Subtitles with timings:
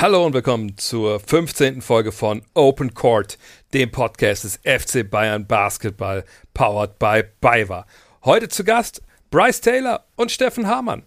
[0.00, 1.82] Hallo und willkommen zur 15.
[1.82, 3.36] Folge von Open Court,
[3.74, 7.84] dem Podcast des FC Bayern Basketball, powered by BayWa.
[8.24, 11.02] Heute zu Gast Bryce Taylor und Steffen Hamann.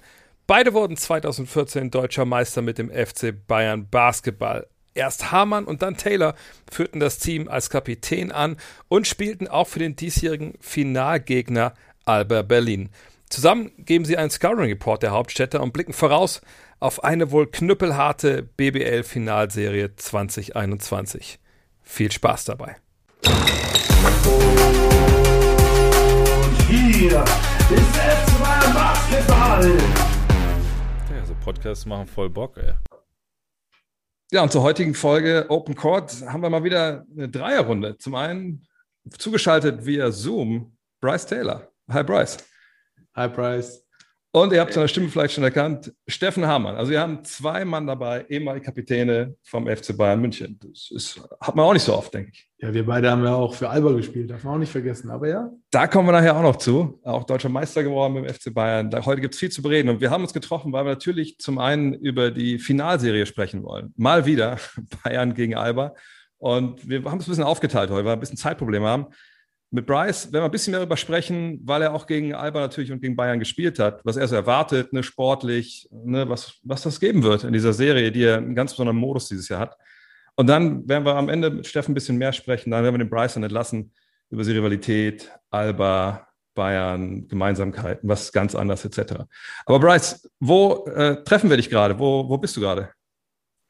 [0.45, 4.67] Beide wurden 2014 deutscher Meister mit dem FC Bayern Basketball.
[4.93, 6.35] Erst Hamann und dann Taylor
[6.71, 8.57] führten das Team als Kapitän an
[8.89, 11.73] und spielten auch für den diesjährigen Finalgegner
[12.05, 12.91] Alba Berlin.
[13.33, 16.39] Zusammen geben sie einen Scouting Report der Hauptstädte und blicken voraus
[16.79, 21.39] auf eine wohl knüppelharte BBL-Finalserie 2021.
[21.81, 22.75] Viel Spaß dabei.
[23.23, 23.33] Und
[26.67, 29.77] hier ist es Basketball.
[31.09, 32.73] Ja, so Podcasts machen voll Bock, ey.
[34.31, 37.97] Ja, und zur heutigen Folge Open Court haben wir mal wieder eine Dreierrunde.
[37.97, 38.67] Zum einen
[39.17, 41.71] zugeschaltet via Zoom Bryce Taylor.
[41.89, 42.37] Hi Bryce.
[43.15, 43.85] Hi Bryce.
[44.31, 46.75] Und ihr habt seine Stimme vielleicht schon erkannt, Steffen Hamann.
[46.75, 50.59] Also wir haben zwei Mann dabei, ehemalige Kapitäne vom FC Bayern München.
[50.59, 52.49] Das ist, hat man auch nicht so oft, denke ich.
[52.57, 55.29] Ja, wir beide haben ja auch für Alba gespielt, darf man auch nicht vergessen, aber
[55.29, 55.51] ja.
[55.69, 56.99] Da kommen wir nachher auch noch zu.
[57.03, 58.89] Auch deutscher Meister geworden beim FC Bayern.
[58.89, 59.89] Da, heute gibt es viel zu bereden.
[59.89, 63.93] Und wir haben uns getroffen, weil wir natürlich zum einen über die Finalserie sprechen wollen.
[63.95, 64.57] Mal wieder
[65.03, 65.93] Bayern gegen Alba.
[66.39, 69.05] Und wir haben es ein bisschen aufgeteilt heute, weil wir ein bisschen Zeitprobleme haben.
[69.73, 72.91] Mit Bryce werden wir ein bisschen mehr darüber sprechen, weil er auch gegen Alba natürlich
[72.91, 76.99] und gegen Bayern gespielt hat, was er so erwartet, ne, sportlich, ne, was, was das
[76.99, 79.75] geben wird in dieser Serie, die er einen ganz besonderen Modus dieses Jahr hat.
[80.35, 82.69] Und dann werden wir am Ende mit Steffen ein bisschen mehr sprechen.
[82.69, 83.91] Dann werden wir den Bryce dann entlassen
[84.29, 89.23] über die Rivalität, Alba, Bayern, Gemeinsamkeiten, was ganz anders etc.
[89.65, 91.97] Aber Bryce, wo äh, treffen wir dich gerade?
[91.97, 92.89] Wo, wo bist du gerade?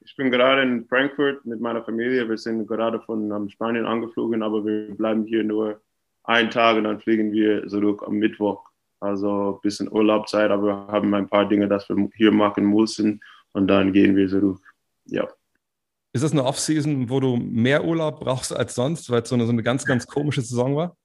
[0.01, 2.27] Ich bin gerade in Frankfurt mit meiner Familie.
[2.27, 5.79] Wir sind gerade von um, Spanien angeflogen, aber wir bleiben hier nur
[6.23, 8.63] einen Tag und dann fliegen wir zurück am Mittwoch.
[8.99, 13.21] Also ein bisschen Urlaubzeit, aber wir haben ein paar Dinge, das wir hier machen müssen
[13.51, 14.61] und dann gehen wir zurück.
[15.05, 15.27] Ja.
[16.13, 19.45] Ist das eine Off-Season, wo du mehr Urlaub brauchst als sonst, weil es so eine,
[19.45, 20.95] so eine ganz, ganz komische Saison war?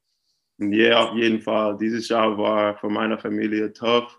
[0.58, 1.76] Ja, yeah, auf jeden Fall.
[1.78, 4.18] Dieses Jahr war für meine Familie tough.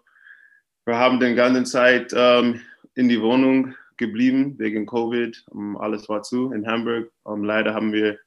[0.86, 2.62] Wir haben die ganze Zeit ähm,
[2.96, 5.46] in die Wohnung geblieben wegen Covid.
[5.52, 7.12] Um, alles war zu in Hamburg.
[7.24, 8.18] Um, leider haben wir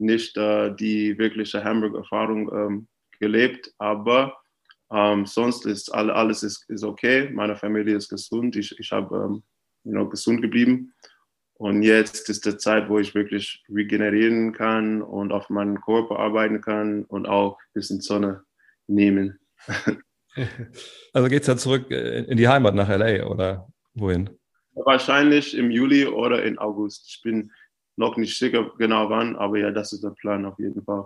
[0.00, 2.88] nicht äh, die wirkliche Hamburg-Erfahrung ähm,
[3.18, 4.36] gelebt, aber
[4.92, 7.30] ähm, sonst ist all, alles ist, ist okay.
[7.30, 8.56] Meine Familie ist gesund.
[8.56, 9.42] Ich, ich habe ähm,
[9.84, 10.92] you know, gesund geblieben.
[11.54, 16.60] Und jetzt ist die Zeit, wo ich wirklich regenerieren kann und auf meinen Körper arbeiten
[16.62, 18.44] kann und auch ein bisschen Sonne
[18.86, 19.38] nehmen.
[21.12, 24.30] also geht es ja zurück in die Heimat nach LA oder wohin?
[24.72, 27.08] Wahrscheinlich im Juli oder in August.
[27.10, 27.52] Ich bin
[28.00, 31.04] noch nicht sicher genau wann, aber ja, das ist der Plan auf jeden Fall.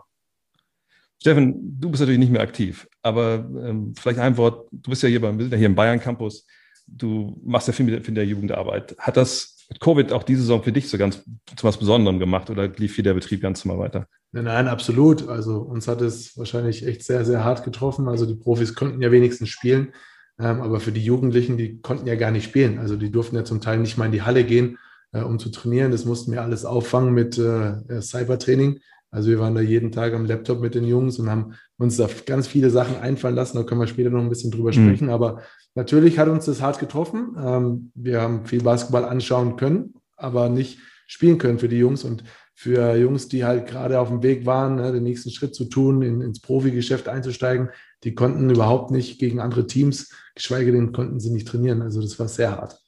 [1.21, 5.09] Steffen, du bist natürlich nicht mehr aktiv, aber ähm, vielleicht ein Wort, du bist ja
[5.09, 6.47] hier, beim, wir sind ja hier im Bayern Campus,
[6.87, 8.94] du machst ja viel mit, mit der Jugendarbeit.
[8.99, 11.25] Hat das mit Covid auch diese Saison für dich so ganz
[11.56, 14.06] zu was Besonderem gemacht oder lief hier der Betrieb ganz normal weiter?
[14.32, 15.28] Nein, nein, absolut.
[15.28, 18.09] Also uns hat es wahrscheinlich echt sehr, sehr hart getroffen.
[18.09, 19.94] Also die Profis konnten ja wenigstens spielen,
[20.38, 22.78] ähm, aber für die Jugendlichen, die konnten ja gar nicht spielen.
[22.78, 24.78] Also die durften ja zum Teil nicht mal in die Halle gehen
[25.14, 25.92] äh, um zu trainieren.
[25.92, 28.80] Das mussten wir alles auffangen mit äh, Cybertraining.
[29.10, 32.08] Also wir waren da jeden Tag am Laptop mit den Jungs und haben uns da
[32.26, 33.56] ganz viele Sachen einfallen lassen.
[33.56, 34.88] Da können wir später noch ein bisschen drüber mhm.
[34.88, 35.08] sprechen.
[35.08, 35.42] Aber
[35.76, 37.36] natürlich hat uns das hart getroffen.
[37.38, 42.25] Ähm, wir haben viel Basketball anschauen können, aber nicht spielen können für die Jungs und
[42.56, 46.02] für Jungs, die halt gerade auf dem Weg waren, ne, den nächsten Schritt zu tun,
[46.02, 47.70] in, ins Profigeschäft einzusteigen,
[48.04, 51.82] die konnten überhaupt nicht gegen andere Teams, geschweige denn konnten sie nicht trainieren.
[51.82, 52.78] Also das war sehr hart.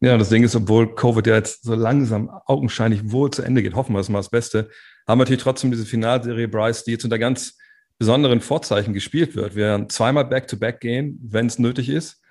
[0.00, 3.74] Ja, das Ding ist, obwohl Covid ja jetzt so langsam augenscheinlich wohl zu Ende geht,
[3.74, 4.70] hoffen wir es mal das Beste,
[5.06, 7.58] haben wir natürlich trotzdem diese Finalserie Bryce, die jetzt unter ganz
[7.98, 9.56] besonderen Vorzeichen gespielt wird.
[9.56, 12.22] Wir werden zweimal Back-to-Back gehen, wenn es nötig ist.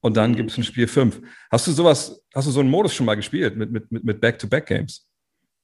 [0.00, 1.20] Und dann gibt es ein Spiel fünf.
[1.50, 5.08] Hast du sowas, hast du so einen Modus schon mal gespielt mit, mit, mit Back-to-Back-Games?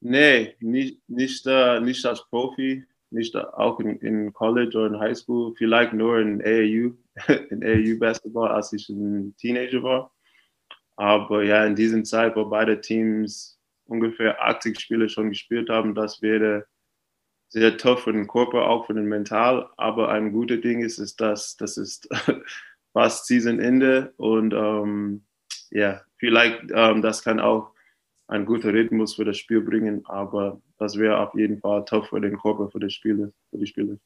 [0.01, 5.17] Nee, nicht, nicht, uh, nicht als Profi, nicht auch in, in College oder in High
[5.17, 6.97] School, vielleicht nur in AAU,
[7.51, 10.12] in AAU Basketball, als ich ein Teenager war.
[10.97, 16.23] Aber ja, in dieser Zeit, wo beide Teams ungefähr 80 Spiele schon gespielt haben, das
[16.23, 16.67] wäre
[17.49, 19.69] sehr tough für den Körper, auch für den Mental.
[19.77, 22.09] Aber ein gutes Ding ist, ist dass das ist
[22.93, 25.25] fast Seasonende und ähm,
[25.71, 27.73] ja, vielleicht ähm, das kann auch
[28.29, 32.21] ein guter Rhythmus für das Spiel bringen, aber das wäre auf jeden Fall tough für
[32.21, 33.99] den Körper, für die Spiele, für die Spiele.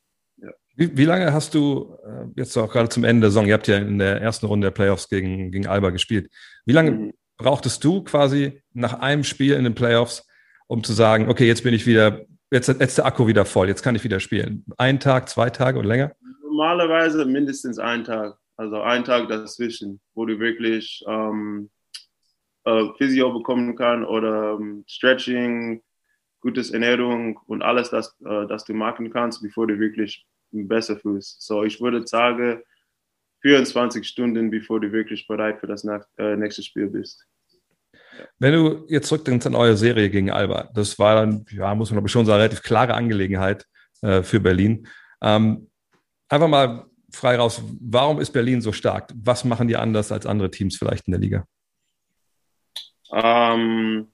[0.76, 3.66] Wie, wie, lange hast du äh, jetzt auch gerade zum Ende der Saison, ihr habt
[3.66, 6.30] ja in der ersten Runde der Playoffs gegen, gegen Alba gespielt,
[6.66, 7.12] wie lange mhm.
[7.38, 10.26] brauchtest du quasi nach einem Spiel in den Playoffs,
[10.66, 13.68] um zu sagen, okay, jetzt bin ich wieder, jetzt, jetzt ist der Akku wieder voll,
[13.68, 14.66] jetzt kann ich wieder spielen?
[14.76, 16.12] Ein Tag, zwei Tage oder länger?
[16.42, 21.70] Normalerweise mindestens ein Tag, also ein Tag dazwischen, wo du wirklich ähm,
[22.64, 25.82] äh, Physio bekommen kann oder ähm, Stretching,
[26.40, 30.26] gutes Ernährung und alles, das, äh, das du machen kannst, bevor du wirklich
[30.64, 31.42] besser fühlst.
[31.42, 32.62] So, ich würde sagen,
[33.42, 37.26] 24 Stunden, bevor du wirklich bereit für das nach, äh, nächste Spiel bist.
[38.38, 42.04] Wenn du jetzt zurückdenkst an eure Serie gegen Alba, das war dann, ja, muss man
[42.04, 43.66] ich schon sagen, relativ klare Angelegenheit
[44.02, 44.88] äh, für Berlin.
[45.22, 45.70] Ähm,
[46.28, 49.12] einfach mal frei raus, warum ist Berlin so stark?
[49.14, 51.46] Was machen die anders als andere Teams vielleicht in der Liga?
[53.12, 54.08] Ähm,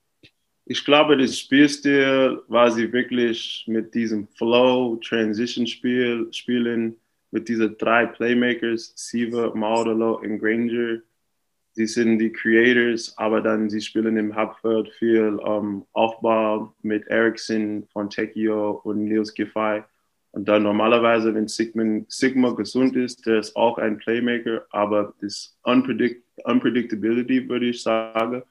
[0.65, 6.97] ich glaube, das Spielstil war sie wirklich mit diesem Flow, Transition-Spiel spielen,
[7.33, 11.01] mit diesen drei Playmakers, Siva, Maudolo und Granger.
[11.73, 17.89] Sie sind die Creators, aber dann sie spielen im Halbfeld viel um, Aufbau mit Ericsson,
[17.93, 19.83] Fontecchio und Nils Giffey.
[20.33, 25.59] Und dann normalerweise, wenn Sigmund, Sigma gesund ist, der ist auch ein Playmaker, aber das
[25.63, 28.43] Unpredict Unpredictability, würde ich sagen,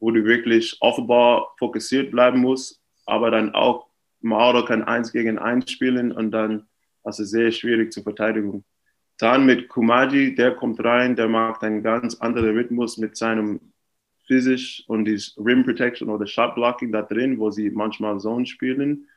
[0.00, 3.86] wo du wirklich offenbar fokussiert bleiben musst, aber dann auch
[4.20, 6.66] Mauro kann eins gegen eins spielen und dann
[7.04, 8.64] also sehr schwierig zur Verteidigung.
[9.18, 13.60] Dann mit Kumaji, der kommt rein, der macht einen ganz anderen Rhythmus mit seinem
[14.26, 19.08] Physisch und die Rim Protection oder Shot Blocking da drin, wo sie manchmal Zone spielen.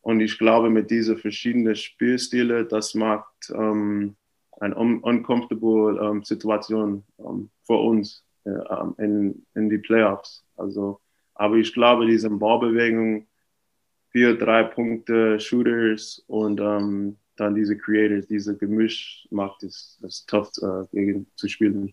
[0.00, 4.16] Und ich glaube, mit diesen verschiedenen Spielstilen, das macht ähm,
[4.60, 8.25] eine un uncomfortable ähm, Situation ähm, für uns
[8.98, 10.44] in, in die Playoffs.
[10.56, 11.00] Also,
[11.34, 13.26] aber ich glaube, diese Ballbewegung,
[14.10, 20.50] vier, drei Punkte, Shooters und ähm, dann diese Creators, diese Gemisch macht es, es tough
[20.62, 21.92] äh, gegen zu spielen.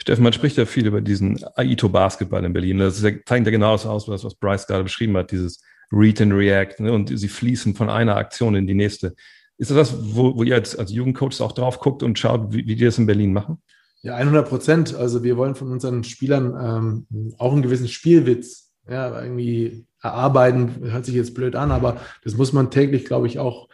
[0.00, 2.78] Steffen, man spricht ja viel über diesen Aito-Basketball in Berlin.
[2.78, 6.32] Das zeigt ja genau das aus, was, was Bryce gerade beschrieben hat, dieses Read and
[6.32, 9.14] React ne, und sie fließen von einer Aktion in die nächste.
[9.56, 12.66] Ist das das, wo, wo ihr als, als Jugendcoach auch drauf guckt und schaut, wie,
[12.66, 13.60] wie die das in Berlin machen?
[14.02, 14.94] Ja, 100 Prozent.
[14.94, 20.90] Also wir wollen von unseren Spielern ähm, auch einen gewissen Spielwitz ja, irgendwie erarbeiten.
[20.90, 23.68] Hört sich jetzt blöd an, aber das muss man täglich, glaube ich, auch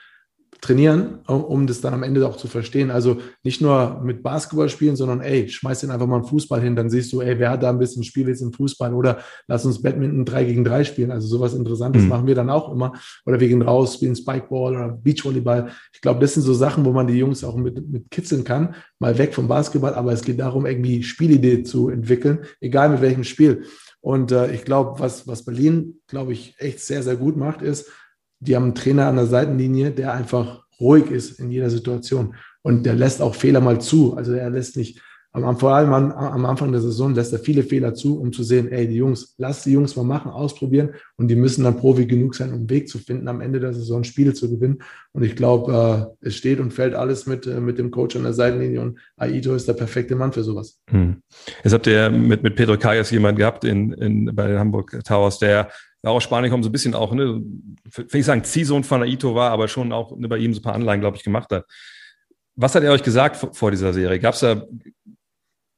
[0.65, 2.91] trainieren, um das dann am Ende auch zu verstehen.
[2.91, 6.75] Also nicht nur mit Basketball spielen, sondern ey, schmeiß den einfach mal einen Fußball hin,
[6.75, 9.83] dann siehst du, ey, wer hat da ein bisschen Spielwitz im Fußball oder lass uns
[9.83, 11.11] Badminton 3 gegen 3 spielen.
[11.11, 12.09] Also sowas Interessantes mhm.
[12.09, 12.95] machen wir dann auch immer.
[13.27, 15.69] Oder wir gehen raus, spielen Spikeball oder Beachvolleyball.
[15.93, 18.75] Ich glaube, das sind so Sachen, wo man die Jungs auch mit, mit kitzeln kann,
[18.99, 23.25] mal weg vom Basketball, aber es geht darum, irgendwie Spielidee zu entwickeln, egal mit welchem
[23.25, 23.65] Spiel.
[24.01, 27.91] Und äh, ich glaube, was, was Berlin, glaube ich, echt sehr, sehr gut macht, ist,
[28.47, 32.35] die haben einen Trainer an der Seitenlinie, der einfach ruhig ist in jeder Situation.
[32.63, 34.17] Und der lässt auch Fehler mal zu.
[34.17, 35.01] Also er lässt nicht,
[35.33, 38.87] vor allem am Anfang der Saison lässt er viele Fehler zu, um zu sehen, ey,
[38.87, 42.51] die Jungs, lass die Jungs mal machen, ausprobieren und die müssen dann Profi genug sein,
[42.51, 44.79] um einen Weg zu finden, am Ende der Saison Spiele zu gewinnen.
[45.13, 48.23] Und ich glaube, äh, es steht und fällt alles mit, äh, mit dem Coach an
[48.23, 50.81] der Seitenlinie und Aito ist der perfekte Mann für sowas.
[50.89, 51.17] Hm.
[51.65, 55.41] Jetzt habt ihr mit, mit Pedro Calles jemanden gehabt in, in, bei den Hamburg Towers,
[55.41, 55.69] der
[56.05, 59.35] ja, aus Spanien kommen so ein bisschen auch, ne, will ich sagen, Ziehsohn von Aito
[59.35, 61.65] war, aber schon auch ne, bei ihm so ein paar Anleihen, glaube ich, gemacht hat.
[62.57, 64.21] Was hat er euch gesagt vor dieser Serie?
[64.21, 64.67] Gab es da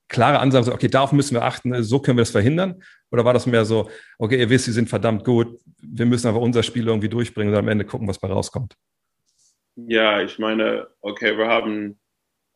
[0.08, 2.82] klare Ansagen, okay, darauf müssen wir achten, ne, so können wir das verhindern?
[3.12, 3.88] Oder war das mehr so,
[4.18, 7.60] okay, ihr wisst, sie sind verdammt gut, wir müssen aber unser Spiel irgendwie durchbringen und
[7.60, 8.74] am Ende gucken, was bei rauskommt?
[9.76, 12.00] Ja, ich meine, okay, wir haben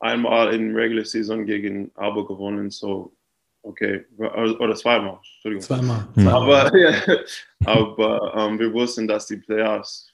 [0.00, 3.14] einmal in Regular Season gegen Abo gewonnen, so
[3.62, 5.60] Okay, oder zweimal, Entschuldigung.
[5.60, 6.08] Zweimal.
[6.26, 6.94] Aber, ja,
[7.66, 10.12] aber ähm, wir wussten, dass die Playoffs,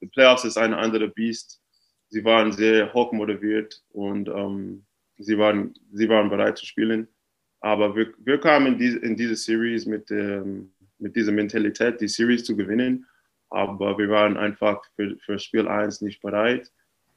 [0.00, 1.60] die Playoffs ist eine andere Beast.
[2.08, 4.84] Sie waren sehr hoch motiviert und ähm,
[5.18, 7.08] sie, waren, sie waren bereit zu spielen.
[7.60, 12.08] Aber wir, wir kamen in diese, in diese Series mit, ähm, mit dieser Mentalität, die
[12.08, 13.06] Series zu gewinnen.
[13.50, 16.70] Aber wir waren einfach für, für Spiel 1 nicht bereit.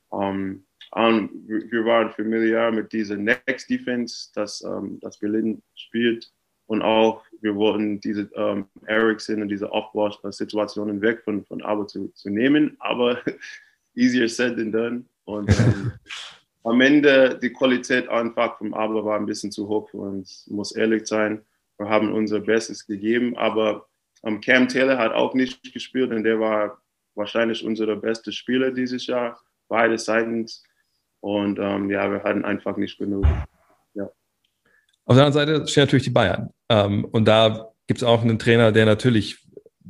[0.09, 6.31] Um, und wir waren familiar mit dieser Next Defense, das, um, das Berlin spielt.
[6.65, 12.09] Und auch, wir wollten diese um, Ericsson und diese Aufbau-Situationen weg von, von Abo zu,
[12.09, 12.75] zu nehmen.
[12.79, 13.21] Aber
[13.95, 15.05] easier said than done.
[15.25, 15.91] Und um,
[16.63, 20.73] am Ende, die Qualität einfach vom Abo war ein bisschen zu hoch für uns, muss
[20.73, 21.41] ehrlich sein.
[21.77, 23.87] Wir haben unser Bestes gegeben, aber
[24.21, 26.81] um, Cam Taylor hat auch nicht gespielt und der war
[27.15, 30.45] wahrscheinlich unser bester Spieler dieses Jahr beide Seiten.
[31.27, 33.25] Und ähm, ja, wir hatten einfach nicht genug.
[33.93, 34.09] Ja.
[35.03, 36.51] Auf der anderen Seite stehen natürlich die Bayern.
[36.69, 39.33] Ähm, und da gibt es auch einen Trainer, der natürlich,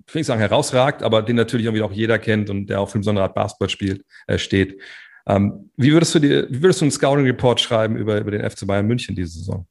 [0.08, 2.90] ich will nicht sagen herausragt, aber den natürlich irgendwie auch jeder kennt und der auch
[2.90, 4.82] für eine besondere Art Basketball spielt, äh, steht.
[5.28, 8.66] Ähm, wie würdest du dir, wie würdest du einen Scouting-Report schreiben über, über den FC
[8.66, 9.68] Bayern München diese Saison?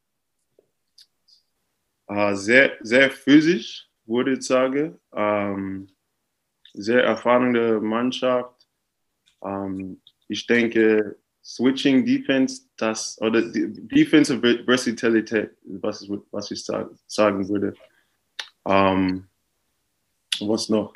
[2.09, 4.97] Uh, sehr, sehr physisch, würde ich sagen.
[5.13, 5.89] Ähm,
[6.73, 8.57] sehr erfahrene Mannschaft
[9.43, 17.73] ähm, ich denke, Switching Defense, das oder Defensive Versatilität, was, was ich sagen würde.
[18.63, 19.25] Um,
[20.41, 20.93] was noch?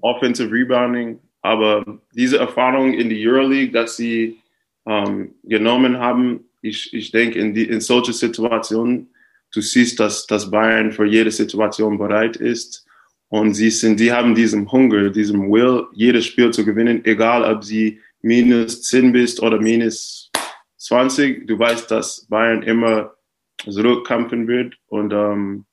[0.00, 4.40] Offensive Rebounding, aber diese Erfahrung in die Euroleague, dass sie
[4.84, 9.10] um, genommen haben, ich, ich denke, in, in solche Situationen,
[9.52, 12.86] du siehst, dass, dass Bayern für jede Situation bereit ist.
[13.28, 17.62] Und sie sind, die haben diesen Hunger, diesen Will, jedes Spiel zu gewinnen, egal ob
[17.62, 20.30] sie minus 10 bist oder minus
[20.76, 21.46] 20.
[21.46, 23.14] Du weißt, dass Bayern immer
[23.58, 24.76] zurückkämpfen wird.
[24.86, 25.64] Und ähm,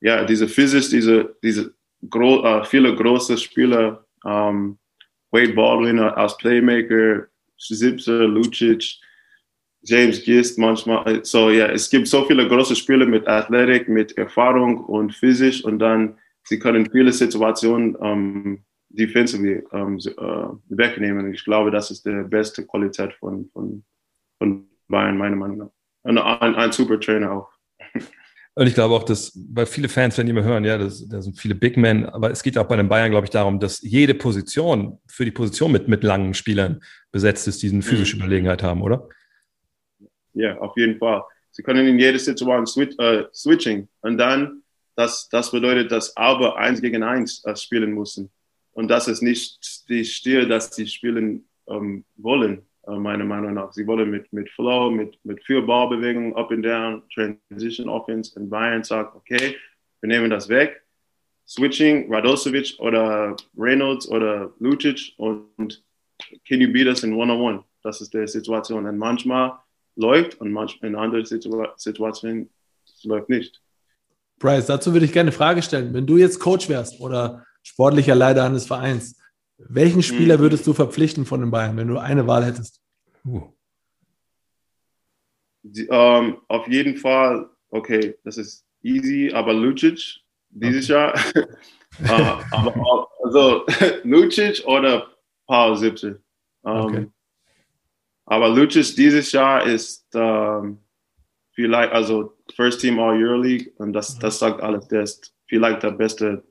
[0.00, 1.74] ja, diese Physis, diese, diese
[2.08, 4.78] gro äh, viele große Spieler, ähm,
[5.30, 7.26] Wade Baldwin als Playmaker,
[7.58, 8.98] Zipser, Lucic,
[9.82, 11.24] James Gist manchmal.
[11.24, 15.78] So ja, es gibt so viele große Spieler mit Athletik, mit Erfahrung und physisch und
[15.78, 21.32] dann sie können viele Situationen ähm, defensively ähm, äh, wegnehmen.
[21.32, 23.84] Ich glaube, das ist die beste Qualität von, von,
[24.38, 25.70] von Bayern, meiner Meinung nach.
[26.02, 27.52] Und ein, ein super Trainer auch.
[28.54, 31.40] Und ich glaube auch, dass bei viele Fans werden immer hören, ja, das, das sind
[31.40, 34.12] viele Big Men, aber es geht auch bei den Bayern, glaube ich, darum, dass jede
[34.12, 36.82] Position für die Position mit, mit langen Spielern
[37.12, 38.22] besetzt ist, die eine physische mhm.
[38.22, 39.08] Überlegenheit haben, oder?
[40.34, 41.22] Ja, auf jeden Fall.
[41.50, 44.62] Sie können in jeder Situation switch, äh, switching und dann,
[44.96, 48.30] das, das bedeutet, dass aber eins gegen eins äh, spielen müssen.
[48.72, 53.72] Und das ist nicht die Stil, dass sie spielen ähm, wollen, äh, meiner Meinung nach.
[53.72, 58.38] Sie wollen mit, mit Flow, mit, mit viel Ballbewegung, up and down, Transition Offense.
[58.38, 59.56] Und Bayern sagt, okay,
[60.00, 60.82] wir nehmen das weg.
[61.46, 65.82] Switching, Radosevic oder Reynolds oder Lucic und
[66.46, 67.56] can you beat us in one-on-one?
[67.56, 67.64] -on -one?
[67.82, 68.86] Das ist die Situation.
[68.86, 69.58] Und manchmal
[69.96, 72.48] läuft und manchmal in anderen Situationen
[73.02, 73.60] läuft nicht.
[74.38, 75.92] Bryce, dazu würde ich gerne eine Frage stellen.
[75.92, 79.18] Wenn du jetzt Coach wärst oder sportlicher Leiter eines Vereins,
[79.58, 80.42] welchen Spieler mhm.
[80.42, 82.80] würdest du verpflichten von den Bayern, wenn du eine Wahl hättest?
[83.24, 83.52] Uh.
[85.62, 90.92] Die, ähm, auf jeden Fall, okay, das ist easy, aber Lucic dieses okay.
[90.92, 91.14] Jahr.
[92.00, 93.64] uh, aber, also
[94.02, 95.08] Lucic oder
[95.46, 96.20] Paul Zipse.
[96.62, 97.06] Um, okay.
[98.26, 100.78] Aber Lucic dieses Jahr ist um,
[101.52, 104.88] vielleicht, also First Team All Euro League und das, das sagt alles.
[104.88, 106.44] Der ist vielleicht der beste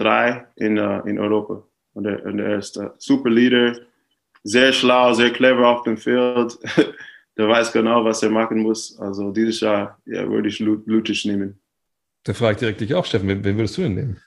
[0.00, 1.62] drei in, uh, in Europa.
[1.92, 3.76] Und er, und er ist ein super Leader,
[4.42, 6.58] sehr schlau, sehr clever auf dem Feld.
[7.36, 8.98] der weiß genau, was er machen muss.
[8.98, 11.60] Also dieses Jahr ja, würde ich Lucic nehmen.
[12.24, 14.20] Da frage ich direkt dich auch, Steffen, wen, wen würdest du denn nehmen?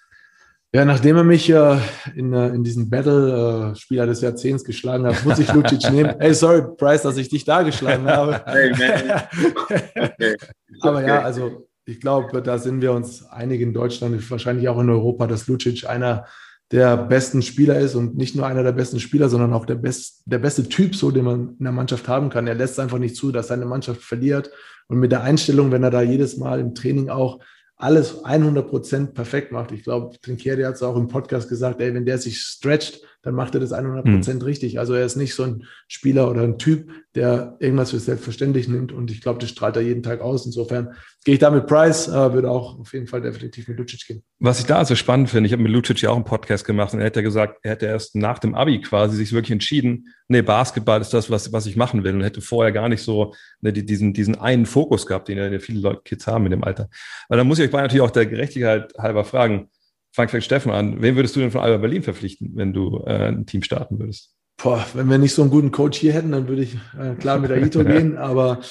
[0.76, 1.78] Ja, nachdem er mich äh,
[2.16, 6.16] in, äh, in diesem Battle äh, Spieler des Jahrzehnts geschlagen hat, muss ich Lucic nehmen.
[6.20, 8.42] Hey, sorry, Bryce, dass ich dich da geschlagen habe.
[8.46, 9.22] Hey, man.
[10.04, 10.36] Okay.
[10.82, 14.90] Aber ja, also ich glaube, da sind wir uns einig in Deutschland, wahrscheinlich auch in
[14.90, 16.26] Europa, dass Lucic einer
[16.72, 20.24] der besten Spieler ist und nicht nur einer der besten Spieler, sondern auch der, best,
[20.26, 22.48] der beste Typ, so den man in der Mannschaft haben kann.
[22.48, 24.50] Er lässt einfach nicht zu, dass seine Mannschaft verliert.
[24.88, 27.40] Und mit der Einstellung, wenn er da jedes Mal im Training auch
[27.76, 29.72] alles 100 Prozent perfekt macht.
[29.72, 33.36] Ich glaube, Trinkieri hat es auch im Podcast gesagt, ey, wenn der sich stretcht, dann
[33.36, 34.46] macht er das 100 Prozent mhm.
[34.46, 34.80] richtig.
[34.80, 38.92] Also er ist nicht so ein Spieler oder ein Typ, der irgendwas für selbstverständlich nimmt
[38.92, 40.46] und ich glaube, das strahlt er jeden Tag aus.
[40.46, 44.06] Insofern gehe ich da mit Price, äh, würde auch auf jeden Fall definitiv mit Lucic
[44.06, 44.24] gehen.
[44.40, 46.94] Was ich da also spannend finde, ich habe mit Lucic ja auch einen Podcast gemacht
[46.94, 50.08] und er hat ja gesagt, er hätte erst nach dem Abi quasi sich wirklich entschieden,
[50.28, 53.34] nee, Basketball ist das, was, was ich machen will und hätte vorher gar nicht so
[53.62, 56.90] ne, diesen, diesen einen Fokus gehabt, den ja viele Leute, Kids haben in dem Alter.
[57.30, 59.70] Aber da muss ich euch natürlich auch der Gerechtigkeit halber fragen,
[60.14, 61.02] fang vielleicht Steffen an.
[61.02, 64.36] Wen würdest du denn von Alba Berlin verpflichten, wenn du äh, ein Team starten würdest?
[64.62, 67.40] Boah, wenn wir nicht so einen guten Coach hier hätten, dann würde ich äh, klar
[67.40, 68.18] mit Aito gehen.
[68.18, 68.62] Aber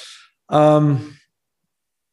[0.49, 0.99] ähm,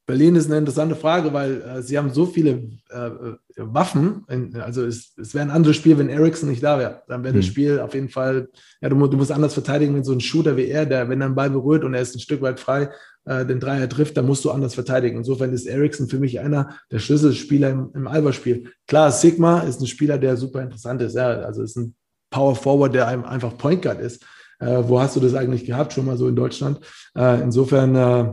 [0.06, 3.10] Berlin ist eine interessante Frage, weil äh, sie haben so viele äh,
[3.56, 4.24] Waffen.
[4.28, 7.02] In, also es, es wäre ein anderes Spiel, wenn Ericsson nicht da wäre.
[7.06, 7.50] Dann wäre das hm.
[7.52, 8.48] Spiel auf jeden Fall,
[8.80, 11.26] ja, du, du, musst anders verteidigen, wenn so ein Shooter wie er, der, wenn er
[11.26, 12.90] einen Ball berührt und er ist ein Stück weit frei,
[13.24, 15.18] äh, den Dreier trifft, dann musst du anders verteidigen.
[15.18, 18.72] Insofern ist Ericsson für mich einer der Schlüsselspieler im, im Alba-Spiel.
[18.86, 21.14] Klar, Sigma ist ein Spieler, der super interessant ist.
[21.14, 21.94] Ja, also ist ein
[22.30, 24.24] Power Forward, der einem einfach Point Guard ist.
[24.58, 26.80] Äh, wo hast du das eigentlich gehabt, schon mal so in Deutschland?
[27.16, 28.32] Äh, insofern äh,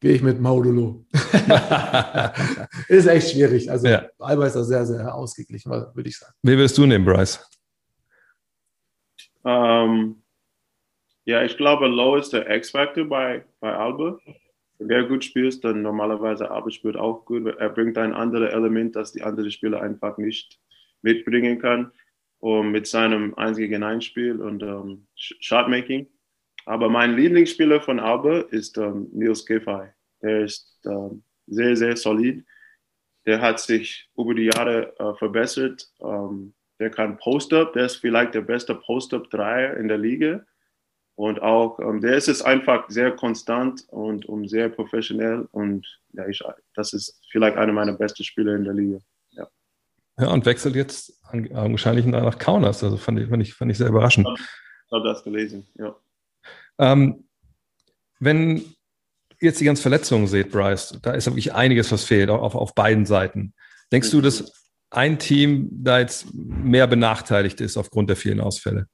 [0.00, 1.04] gehe ich mit Maudolo.
[2.88, 3.70] ist echt schwierig.
[3.70, 4.04] Also ja.
[4.18, 6.32] Alba ist da sehr, sehr ausgeglichen, würde ich sagen.
[6.42, 7.46] Wie würdest du nehmen, Bryce?
[9.42, 10.19] Um, ähm,
[11.24, 14.18] ja, ich glaube, Low ist der X-Factor bei, bei Alba.
[14.78, 17.46] Wenn er gut spielt, dann normalerweise Alba spielt auch gut.
[17.58, 20.58] Er bringt ein anderes Element, das die anderen Spieler einfach nicht
[21.02, 21.92] mitbringen kann.
[22.38, 26.08] Und mit seinem 1 gegen 1 Spiel und um, Shotmaking.
[26.64, 29.88] Aber mein Lieblingsspieler von Alba ist um, Niels Giffey.
[30.20, 32.46] Er ist um, sehr, sehr solid.
[33.26, 35.86] Der hat sich über die Jahre uh, verbessert.
[36.80, 37.74] der kann Post-Up.
[37.74, 40.46] Der ist vielleicht der beste Post-Up-Dreier in der Liga.
[41.20, 45.46] Und auch, ähm, der ist es einfach sehr konstant und um, sehr professionell.
[45.52, 46.42] Und ja, ich,
[46.74, 49.00] das ist vielleicht einer meiner besten Spieler in der Liga.
[49.32, 49.46] Ja,
[50.18, 52.82] ja und wechselt jetzt wahrscheinlich nach Kaunas.
[52.82, 54.26] Also fand ich, fand ich, fand ich sehr überraschend.
[54.34, 55.94] Ich habe das gelesen, ja.
[56.78, 57.28] Ähm,
[58.18, 58.64] wenn
[59.40, 63.04] jetzt die ganzen Verletzungen seht, Bryce, da ist wirklich einiges, was fehlt, auf, auf beiden
[63.04, 63.52] Seiten.
[63.92, 68.86] Denkst du, dass ein Team da jetzt mehr benachteiligt ist aufgrund der vielen Ausfälle?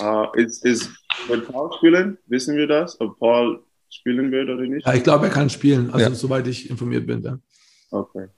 [0.00, 0.90] Uh, ist, ist,
[1.28, 2.18] wird Paul spielen?
[2.26, 3.00] Wissen wir das?
[3.00, 4.86] Ob Paul spielen wird oder nicht?
[4.86, 6.14] Ja, ich glaube, er kann spielen, also ja.
[6.14, 7.22] soweit ich informiert bin.
[7.22, 7.38] Ja.
[7.90, 8.28] Okay.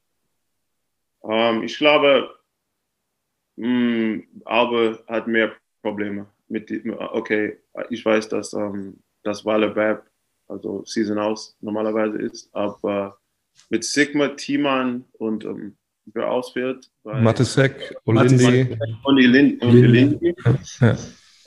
[1.21, 2.31] Um, ähm, ich glaube,
[3.57, 7.59] mh, mm, Albe hat mehr Probleme mit die, okay,
[7.91, 10.05] ich weiß, dass um, ähm, das Waller Bab
[10.49, 13.19] also Season aus normalerweise ist, aber
[13.69, 16.91] mit Sigma, Timan und um, wer ausfällt.
[17.05, 18.77] Matesek, Olindi.
[19.05, 19.19] Und
[19.63, 20.35] Olindi.
[20.81, 20.97] Ja.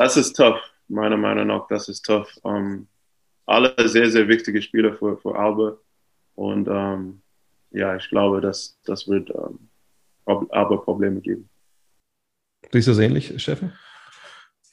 [0.02, 1.68] Das ist tough, meiner Meinung nach.
[1.68, 2.36] Das ist tough.
[2.42, 2.88] Um,
[3.46, 5.78] alle sehr, sehr wichtige Spieler für, für Alba.
[6.34, 7.22] Und um,
[7.70, 9.70] ja, ich glaube, dass das wird um,
[10.26, 11.48] Alba Probleme geben.
[12.72, 13.74] Siehst du das ähnlich, Steffen?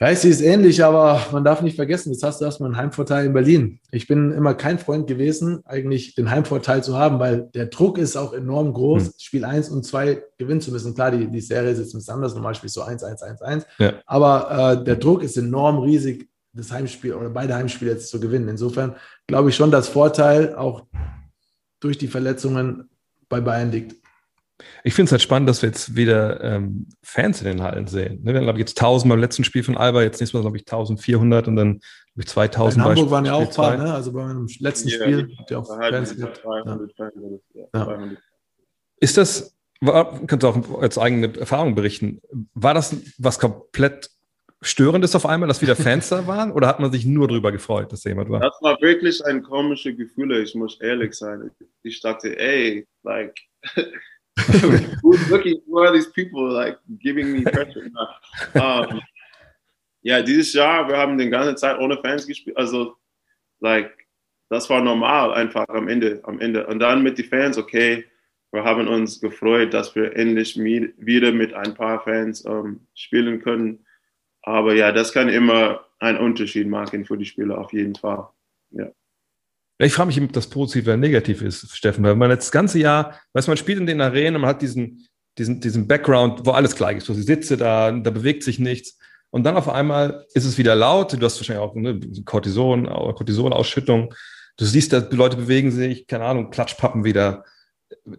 [0.01, 2.77] Ja, ich sehe es ähnlich, aber man darf nicht vergessen, jetzt hast du erstmal einen
[2.77, 3.81] Heimvorteil in Berlin.
[3.91, 8.17] Ich bin immer kein Freund gewesen, eigentlich den Heimvorteil zu haben, weil der Druck ist
[8.17, 9.13] auch enorm groß, hm.
[9.19, 10.95] Spiel 1 und 2 gewinnen zu müssen.
[10.95, 13.43] Klar, die, die Serie ist jetzt ein bisschen anders, normal spielst du 1, 1, 1,
[13.43, 13.67] 1.
[13.79, 13.95] Ja.
[14.07, 18.49] Aber äh, der Druck ist enorm riesig, das Heimspiel oder beide Heimspiele jetzt zu gewinnen.
[18.49, 18.95] Insofern
[19.27, 20.87] glaube ich schon, dass Vorteil auch
[21.81, 22.89] durch die Verletzungen
[23.29, 23.97] bei Bayern liegt.
[24.83, 28.23] Ich finde es halt spannend, dass wir jetzt wieder ähm, Fans in den Hallen sehen.
[28.23, 28.33] Ne?
[28.33, 30.57] Wir haben, glaube ich, jetzt 1000 beim letzten Spiel von Alba, jetzt nächstes Mal, glaube
[30.57, 31.83] ich, 1400 und dann, glaube
[32.17, 33.95] ich, 2000 In Hamburg waren ja auch ein paar, ne?
[33.95, 36.43] also bei meinem letzten yeah, Spiel habt ihr auch Fans gehabt.
[37.75, 37.99] Ja.
[39.01, 42.21] Ist das, war, kannst du auch als eigene Erfahrung berichten,
[42.55, 44.11] war das was komplett
[44.61, 46.51] Störendes auf einmal, dass wieder Fans da waren?
[46.51, 48.41] Oder hat man sich nur darüber gefreut, dass da jemand war?
[48.41, 51.51] Das war wirklich ein komisches Gefühl, ich muss ehrlich sein.
[51.85, 53.39] Ich dachte, ey, like,
[55.03, 57.91] who's looking who are these people like giving me pressure?
[58.55, 59.01] Um,
[60.03, 62.57] ja dieses Jahr wir haben den ganze Zeit ohne Fans gespielt.
[62.57, 62.97] Also
[63.61, 64.07] like
[64.49, 66.67] das war normal einfach am Ende am Ende.
[66.67, 68.05] Und dann mit den Fans okay
[68.53, 73.85] wir haben uns gefreut dass wir endlich wieder mit ein paar Fans um, spielen können.
[74.43, 78.29] Aber ja das kann immer einen Unterschied machen für die Spieler auf jeden Fall.
[78.71, 78.89] Ja
[79.87, 83.21] ich frage mich, ob das positiv oder negativ ist, Steffen, weil man das ganze Jahr,
[83.33, 85.07] weißt du, man spielt in den Arenen und man hat diesen,
[85.39, 87.07] diesen, diesen Background, wo alles gleich ist.
[87.07, 88.99] So, sie sitze da, da bewegt sich nichts.
[89.31, 91.13] Und dann auf einmal ist es wieder laut.
[91.13, 94.15] Du hast wahrscheinlich auch ne, Cortison, Cortisonausschüttung.
[94.57, 97.45] Du siehst, dass die Leute bewegen sich, keine Ahnung, Klatschpappen wieder.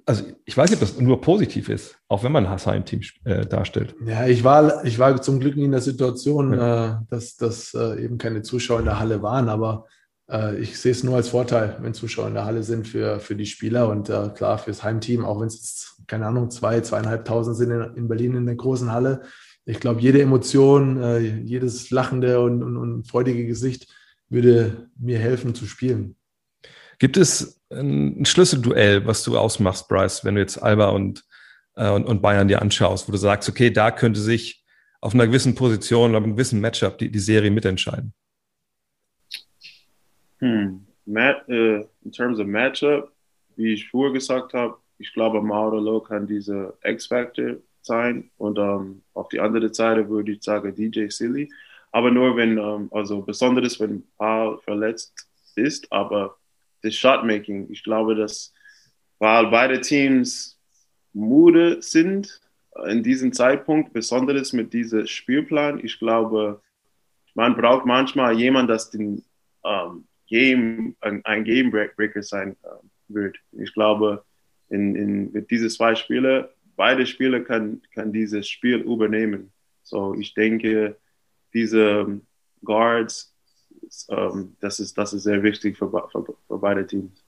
[0.06, 3.46] Also ich weiß nicht, ob das nur positiv ist, auch wenn man ein Hassheim-Team äh,
[3.46, 3.96] darstellt.
[4.06, 6.88] Ja, ich war, ich war zum Glück nie in der Situation, ja.
[6.88, 9.86] äh, dass, dass äh, eben keine Zuschauer in der Halle waren, aber
[10.60, 13.48] ich sehe es nur als Vorteil, wenn Zuschauer in der Halle sind für, für die
[13.48, 17.96] Spieler und äh, klar fürs Heimteam, auch wenn es, keine Ahnung, zwei, zweieinhalbtausend sind in,
[17.96, 19.24] in Berlin in der großen Halle.
[19.66, 23.88] Ich glaube, jede Emotion, äh, jedes lachende und, und, und freudige Gesicht
[24.30, 26.16] würde mir helfen zu spielen.
[27.00, 31.24] Gibt es ein Schlüsselduell, was du ausmachst, Bryce, wenn du jetzt Alba und,
[31.76, 34.66] äh, und, und, Bayern dir anschaust, wo du sagst, okay, da könnte sich
[35.02, 38.14] auf einer gewissen Position oder einem gewissen Matchup die, die Serie mitentscheiden?
[40.40, 40.86] Hm.
[41.06, 43.12] Matt, äh, in terms of Matchup,
[43.56, 48.30] wie ich vorher gesagt habe, ich glaube, Mauro kann diese X-Factor sein.
[48.38, 51.52] Und ähm, auf die andere Seite würde ich sagen DJ Silly.
[51.92, 56.38] Aber nur wenn, ähm, also besonders wenn Paul verletzt ist, aber
[56.82, 58.54] das Shotmaking, ich glaube, dass,
[59.18, 60.58] weil beide Teams
[61.14, 62.40] müde sind
[62.88, 66.62] in diesem Zeitpunkt, besonders mit diesem Spielplan, ich glaube,
[67.34, 69.24] man braucht manchmal jemanden, das den
[69.66, 72.68] ähm, Game, ein, ein Gamebreaker sein äh,
[73.08, 73.38] wird.
[73.52, 74.24] Ich glaube,
[74.70, 79.52] in, in, mit diesen zwei Spielen, beide Spieler kann, kann dieses Spiel übernehmen.
[79.84, 80.98] So, ich denke,
[81.54, 82.22] diese
[82.64, 83.36] Guards,
[84.10, 87.24] ähm, das, ist, das ist sehr wichtig für, für, für beide Teams.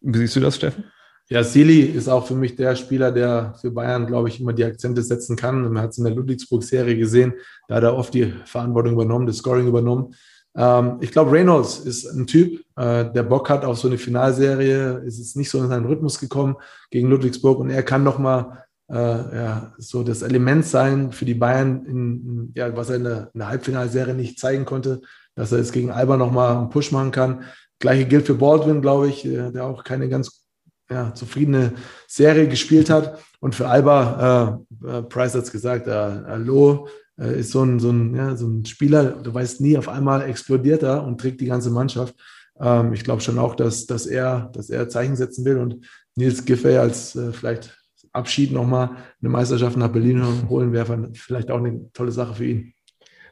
[0.00, 0.84] Wie siehst du das, Steffen?
[1.30, 4.64] Ja, Sili ist auch für mich der Spieler, der für Bayern, glaube ich, immer die
[4.64, 5.60] Akzente setzen kann.
[5.60, 7.34] Man hat es in der Ludwigsburg-Serie gesehen,
[7.68, 10.14] da hat er oft die Verantwortung übernommen, das Scoring übernommen.
[10.58, 15.02] Ähm, ich glaube, Reynolds ist ein Typ, äh, der Bock hat auf so eine Finalserie,
[15.06, 16.56] ist jetzt nicht so in seinen Rhythmus gekommen
[16.90, 21.86] gegen Ludwigsburg und er kann nochmal äh, ja, so das Element sein für die Bayern,
[21.86, 25.00] in, ja, was er in der, in der, Halbfinalserie nicht zeigen konnte,
[25.36, 27.44] dass er jetzt gegen Alba nochmal einen Push machen kann.
[27.78, 30.44] Gleiche gilt für Baldwin, glaube ich, äh, der auch keine ganz
[30.90, 31.74] ja, zufriedene
[32.08, 33.22] Serie gespielt hat.
[33.38, 36.88] Und für Alba, äh, äh Price hat es gesagt, äh, Loh
[37.18, 40.22] äh, ist so ein, so, ein, ja, so ein Spieler, du weißt nie, auf einmal
[40.22, 42.14] explodiert er und trägt die ganze Mannschaft.
[42.60, 46.44] Ähm, ich glaube schon auch, dass, dass, er, dass er Zeichen setzen will und Nils
[46.44, 47.76] Giffey als äh, vielleicht
[48.12, 52.74] Abschied nochmal eine Meisterschaft nach Berlin holen wäre vielleicht auch eine tolle Sache für ihn.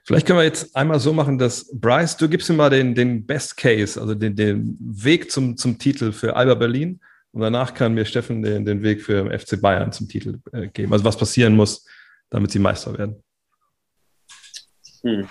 [0.05, 3.27] Vielleicht können wir jetzt einmal so machen, dass Bryce, du gibst ihm mal den, den
[3.27, 7.01] Best Case, also den, den Weg zum, zum Titel für Alba Berlin.
[7.33, 10.93] Und danach kann mir Steffen den, den Weg für FC Bayern zum Titel äh, geben.
[10.93, 11.85] Also was passieren muss,
[12.31, 13.17] damit sie Meister werden.
[15.07, 15.27] Hm.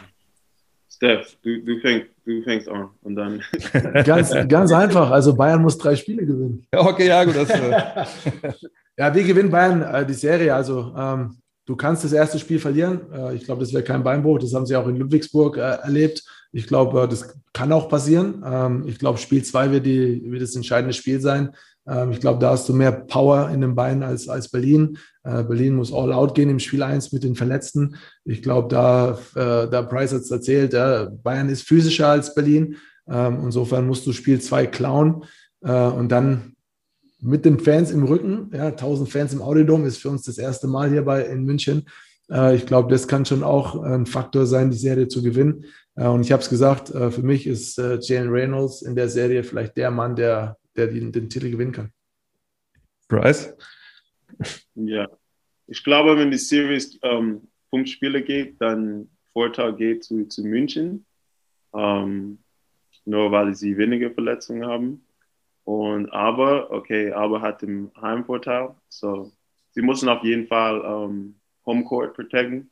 [0.90, 3.42] Steph, du, du, fängst, du fängst an und dann.
[4.06, 5.12] ganz, ganz einfach.
[5.12, 6.66] Also Bayern muss drei Spiele gewinnen.
[6.72, 7.36] Okay, ja, gut.
[7.36, 7.72] Das, äh
[8.98, 10.56] ja, wir gewinnen Bayern äh, die Serie.
[10.56, 13.02] Also ähm, Du kannst das erste Spiel verlieren.
[13.12, 14.40] Äh, ich glaube, das wäre kein Beinbruch.
[14.40, 16.24] Das haben sie auch in Ludwigsburg äh, erlebt.
[16.52, 18.44] Ich glaube, äh, das kann auch passieren.
[18.46, 21.56] Ähm, ich glaube, Spiel 2 wird, wird das entscheidende Spiel sein.
[21.88, 25.00] Ähm, ich glaube, da hast du mehr Power in den Beinen als, als Berlin.
[25.26, 27.96] Berlin muss all out gehen im Spiel 1 mit den Verletzten.
[28.26, 30.72] Ich glaube, da, da Price hat es erzählt,
[31.24, 32.76] Bayern ist physischer als Berlin.
[33.10, 35.24] Ähm, insofern musst du Spiel 2 klauen.
[35.62, 36.56] Und dann
[37.26, 38.52] mit den Fans im Rücken.
[38.54, 41.86] Ja, 1000 Fans im Audiodom ist für uns das erste Mal hier bei, in München.
[42.30, 45.66] Äh, ich glaube, das kann schon auch ein Faktor sein, die Serie zu gewinnen.
[45.96, 49.10] Äh, und ich habe es gesagt, äh, für mich ist äh, Jalen Reynolds in der
[49.10, 51.92] Serie vielleicht der Mann, der, der den, den Titel gewinnen kann.
[53.08, 53.54] Bryce?
[54.76, 55.08] Ja,
[55.68, 61.06] ich glaube, wenn die Series ähm, fünf Spiele geht, dann Vorteil geht zu, zu München.
[61.74, 62.40] Ähm,
[63.06, 65.06] nur weil sie weniger Verletzungen haben.
[65.64, 68.76] Und aber, okay, aber hat den Heimvorteil.
[68.90, 69.32] So,
[69.72, 71.36] sie müssen auf jeden Fall ähm,
[71.66, 72.72] Homecourt protecten.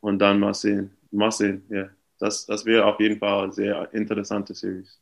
[0.00, 0.96] Und dann mal sehen.
[1.10, 1.90] Mal sehen, ja.
[2.18, 5.01] Das, das wäre auf jeden Fall eine sehr interessante Series.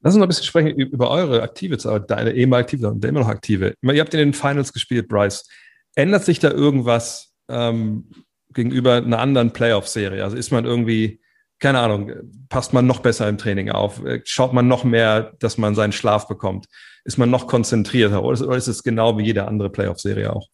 [0.00, 3.20] Lass uns noch ein bisschen sprechen über eure aktive Zeit, deine ehemalige aktive und immer
[3.20, 3.74] noch aktive.
[3.82, 5.48] Ihr habt in den Finals gespielt, Bryce.
[5.96, 8.08] Ändert sich da irgendwas ähm,
[8.50, 10.22] gegenüber einer anderen Playoff-Serie?
[10.22, 11.20] Also ist man irgendwie
[11.58, 12.12] keine Ahnung,
[12.48, 14.00] passt man noch besser im Training auf?
[14.24, 16.66] Schaut man noch mehr, dass man seinen Schlaf bekommt?
[17.04, 20.48] Ist man noch konzentrierter oder ist es genau wie jede andere Playoff-Serie auch?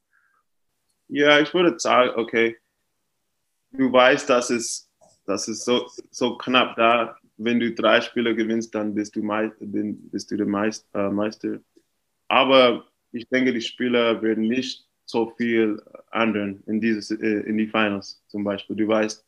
[1.08, 2.56] Ja, ich würde sagen, okay,
[3.72, 4.90] du weißt, dass es,
[5.26, 9.56] dass es so, so knapp da, wenn du drei Spiele gewinnst, dann bist du, Meister,
[9.60, 11.60] bist du der Meister, äh, Meister.
[12.28, 17.66] Aber ich denke, die Spieler werden nicht so viel ändern in, dieses, äh, in die
[17.66, 18.76] Finals zum Beispiel.
[18.76, 19.24] Du weißt,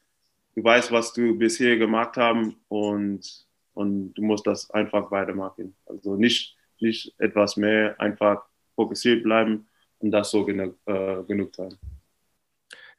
[0.55, 5.77] du weißt, was du bisher gemacht haben und, und du musst das einfach weitermachen.
[5.87, 9.66] Also nicht, nicht etwas mehr, einfach fokussiert bleiben
[9.99, 11.77] und das so genug, äh, genug sein.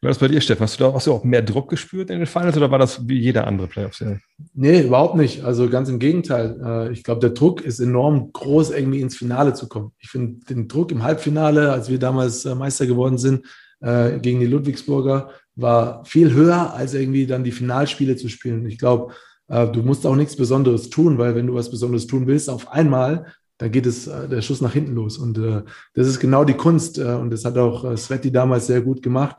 [0.08, 0.64] War das bei dir, Steffen?
[0.64, 3.10] Hast du da hast du auch mehr Druck gespürt in den Finals oder war das
[3.10, 4.22] wie jede andere Playoff-Serie?
[4.54, 5.44] Nee, überhaupt nicht.
[5.44, 6.58] Also ganz im Gegenteil.
[6.64, 9.92] Äh, ich glaube, der Druck ist enorm groß, irgendwie ins Finale zu kommen.
[10.00, 13.48] Ich finde den Druck im Halbfinale, als wir damals äh, Meister geworden sind,
[13.82, 18.66] äh, gegen die Ludwigsburger, war viel höher, als irgendwie dann die Finalspiele zu spielen.
[18.66, 19.14] Ich glaube,
[19.50, 23.26] du musst auch nichts Besonderes tun, weil wenn du was Besonderes tun willst, auf einmal,
[23.58, 25.18] dann geht es der Schuss nach hinten los.
[25.18, 25.64] Und äh,
[25.96, 26.98] das ist genau die Kunst.
[26.98, 29.36] Und das hat auch Sveti damals sehr gut gemacht.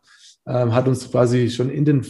[0.48, 2.06] Ähm, hat uns quasi schon in den,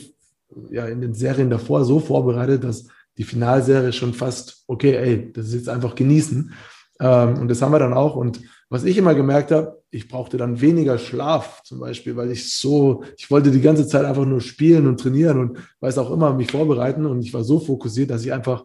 [0.71, 5.49] ja, in den Serien davor so vorbereitet, dass die Finalserie schon fast, okay, ey, das
[5.49, 6.53] ist jetzt einfach genießen.
[7.01, 8.17] Ähm, und das haben wir dann auch.
[8.17, 12.55] Und was ich immer gemerkt habe, ich brauchte dann weniger Schlaf zum Beispiel, weil ich
[12.55, 16.35] so, ich wollte die ganze Zeit einfach nur spielen und trainieren und weiß auch immer
[16.35, 18.65] mich vorbereiten und ich war so fokussiert, dass ich einfach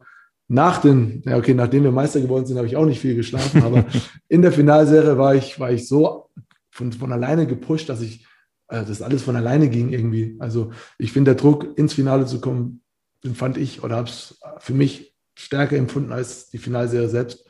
[0.50, 3.64] nach den, ja okay, nachdem wir Meister geworden sind, habe ich auch nicht viel geschlafen,
[3.64, 3.86] aber
[4.28, 6.30] in der Finalserie war ich, war ich so
[6.70, 8.26] von, von alleine gepusht, dass ich,
[8.74, 10.36] äh, das alles von alleine ging irgendwie.
[10.40, 12.82] Also ich finde, der Druck ins Finale zu kommen,
[13.24, 17.46] den fand ich oder habe es für mich stärker empfunden als die Finalserie selbst.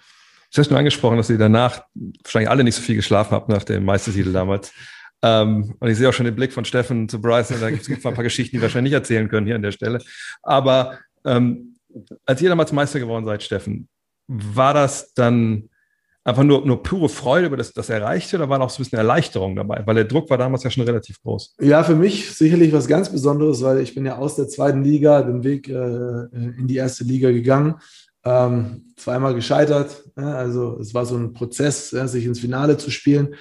[0.53, 1.83] Du hast nur angesprochen, dass ihr danach
[2.23, 4.71] wahrscheinlich alle nicht so viel geschlafen habt nach dem Meistertitel damals.
[5.23, 7.59] Ähm, und ich sehe auch schon den Blick von Steffen zu Bryson.
[7.59, 9.71] Da gibt es ein paar Geschichten, die wir wahrscheinlich nicht erzählen können hier an der
[9.71, 9.99] Stelle.
[10.43, 11.77] Aber ähm,
[12.25, 13.87] als ihr damals Meister geworden seid, Steffen,
[14.27, 15.69] war das dann
[16.23, 18.99] einfach nur, nur pure Freude über das, das Erreichte oder war auch so ein bisschen
[18.99, 19.83] Erleichterung dabei?
[19.85, 21.55] Weil der Druck war damals ja schon relativ groß.
[21.61, 25.21] Ja, für mich sicherlich was ganz Besonderes, weil ich bin ja aus der zweiten Liga
[25.21, 27.75] den Weg äh, in die erste Liga gegangen
[28.25, 30.03] ähm, zweimal gescheitert.
[30.17, 33.35] Ja, also es war so ein Prozess, ja, sich ins Finale zu spielen.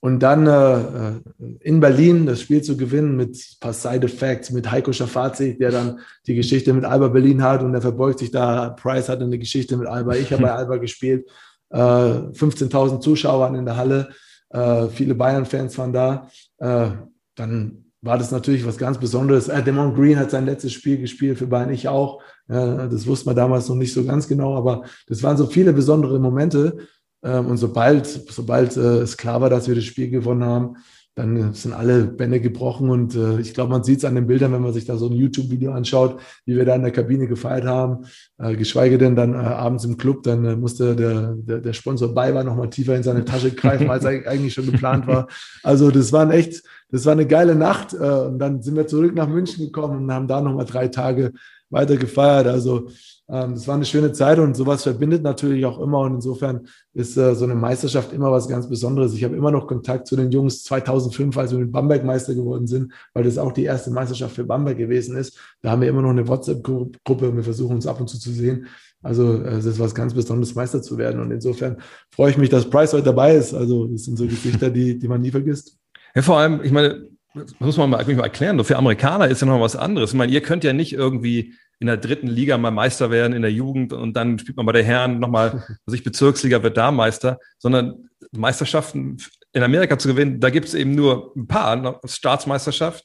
[0.00, 1.20] Und dann äh, äh
[1.60, 5.98] in Berlin das Spiel zu gewinnen mit ein paar Side-Effects, mit Heiko Schafazi, der dann
[6.26, 8.70] die Geschichte mit Alba Berlin hat und der verbeugt sich da.
[8.70, 11.28] Price hatte eine Geschichte mit Alba, ich habe bei Alba gespielt.
[11.70, 14.08] Äh, 15.000 Zuschauer in der Halle,
[14.50, 16.28] äh, viele Bayern-Fans waren da.
[16.58, 16.90] Äh,
[17.34, 19.48] dann war das natürlich was ganz Besonderes.
[19.48, 22.22] Äh, Demon Green hat sein letztes Spiel gespielt, für Bayern ich auch.
[22.50, 26.18] Das wusste man damals noch nicht so ganz genau, aber das waren so viele besondere
[26.18, 26.78] Momente.
[27.22, 30.76] Ähm, und sobald, sobald äh, es klar war, dass wir das Spiel gewonnen haben,
[31.18, 34.52] dann sind alle Bände gebrochen und äh, ich glaube, man sieht es an den Bildern,
[34.52, 37.64] wenn man sich da so ein YouTube-Video anschaut, wie wir da in der Kabine gefeiert
[37.64, 38.04] haben,
[38.38, 42.14] äh, geschweige denn dann äh, abends im Club, dann äh, musste der, der, der Sponsor
[42.14, 45.26] Bayer nochmal tiefer in seine Tasche greifen, als eigentlich schon geplant war.
[45.64, 49.14] Also das waren echt, das war eine geile Nacht äh, und dann sind wir zurück
[49.16, 51.32] nach München gekommen und haben da nochmal drei Tage
[51.68, 52.46] weiter gefeiert.
[52.46, 52.90] Also
[53.28, 56.00] das war eine schöne Zeit und sowas verbindet natürlich auch immer.
[56.00, 59.12] Und insofern ist äh, so eine Meisterschaft immer was ganz Besonderes.
[59.12, 62.66] Ich habe immer noch Kontakt zu den Jungs 2005, als wir mit Bamberg Meister geworden
[62.66, 65.38] sind, weil das auch die erste Meisterschaft für Bamberg gewesen ist.
[65.60, 68.30] Da haben wir immer noch eine WhatsApp-Gruppe und wir versuchen uns ab und zu zu
[68.30, 68.66] sehen.
[69.02, 71.20] Also äh, es ist was ganz Besonderes, Meister zu werden.
[71.20, 71.76] Und insofern
[72.10, 73.52] freue ich mich, dass Price heute dabei ist.
[73.52, 75.76] Also das sind so Gesichter, die, die man nie vergisst.
[76.14, 78.62] Ja, vor allem, ich meine, das muss man mal, mal erklären.
[78.64, 80.12] Für Amerikaner ist ja noch was anderes.
[80.12, 83.42] Ich meine, ihr könnt ja nicht irgendwie in der dritten Liga mal Meister werden in
[83.42, 86.90] der Jugend und dann spielt man bei der Herren nochmal, also ich Bezirksliga wird da
[86.90, 89.18] Meister, sondern Meisterschaften
[89.52, 91.98] in Amerika zu gewinnen, da gibt es eben nur ein paar, ne?
[92.04, 93.04] Staatsmeisterschaft,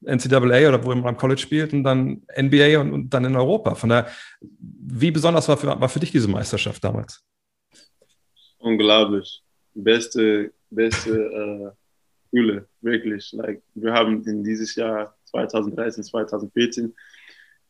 [0.00, 3.74] NCAA oder wo man am College spielt und dann NBA und, und, dann in Europa.
[3.74, 4.10] Von daher,
[4.40, 7.22] wie besonders war für, war für dich diese Meisterschaft damals?
[8.58, 9.42] Unglaublich.
[9.74, 11.70] Beste, beste äh,
[12.30, 13.32] Schule, wirklich.
[13.32, 16.94] Like, wir haben in dieses Jahr 2013, 2014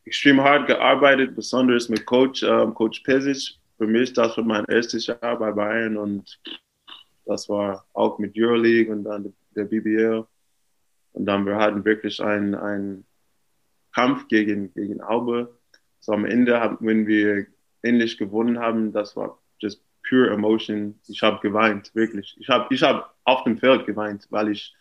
[0.05, 3.57] extrem hart gearbeitet, besonders mit Coach, ähm, Coach Pesic.
[3.77, 6.39] Für mich, das war mein erstes Jahr bei Bayern und
[7.25, 10.25] das war auch mit Euroleague und dann der BBL.
[11.13, 13.05] Und dann wir hatten wirklich einen, einen
[13.93, 15.57] Kampf gegen, gegen Aube.
[15.99, 17.47] So am Ende, wenn wir
[17.81, 20.99] endlich gewonnen haben, das war just pure emotion.
[21.07, 22.35] Ich habe geweint, wirklich.
[22.39, 24.75] Ich habe ich hab auf dem Feld geweint, weil ich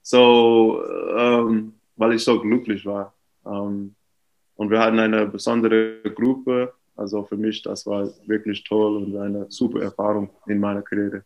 [0.00, 0.82] so,
[1.16, 3.14] ähm, weil ich so glücklich war.
[3.44, 3.94] Ähm,
[4.56, 6.74] und wir hatten eine besondere Gruppe.
[6.96, 11.24] Also für mich, das war wirklich toll und eine super Erfahrung in meiner Karriere.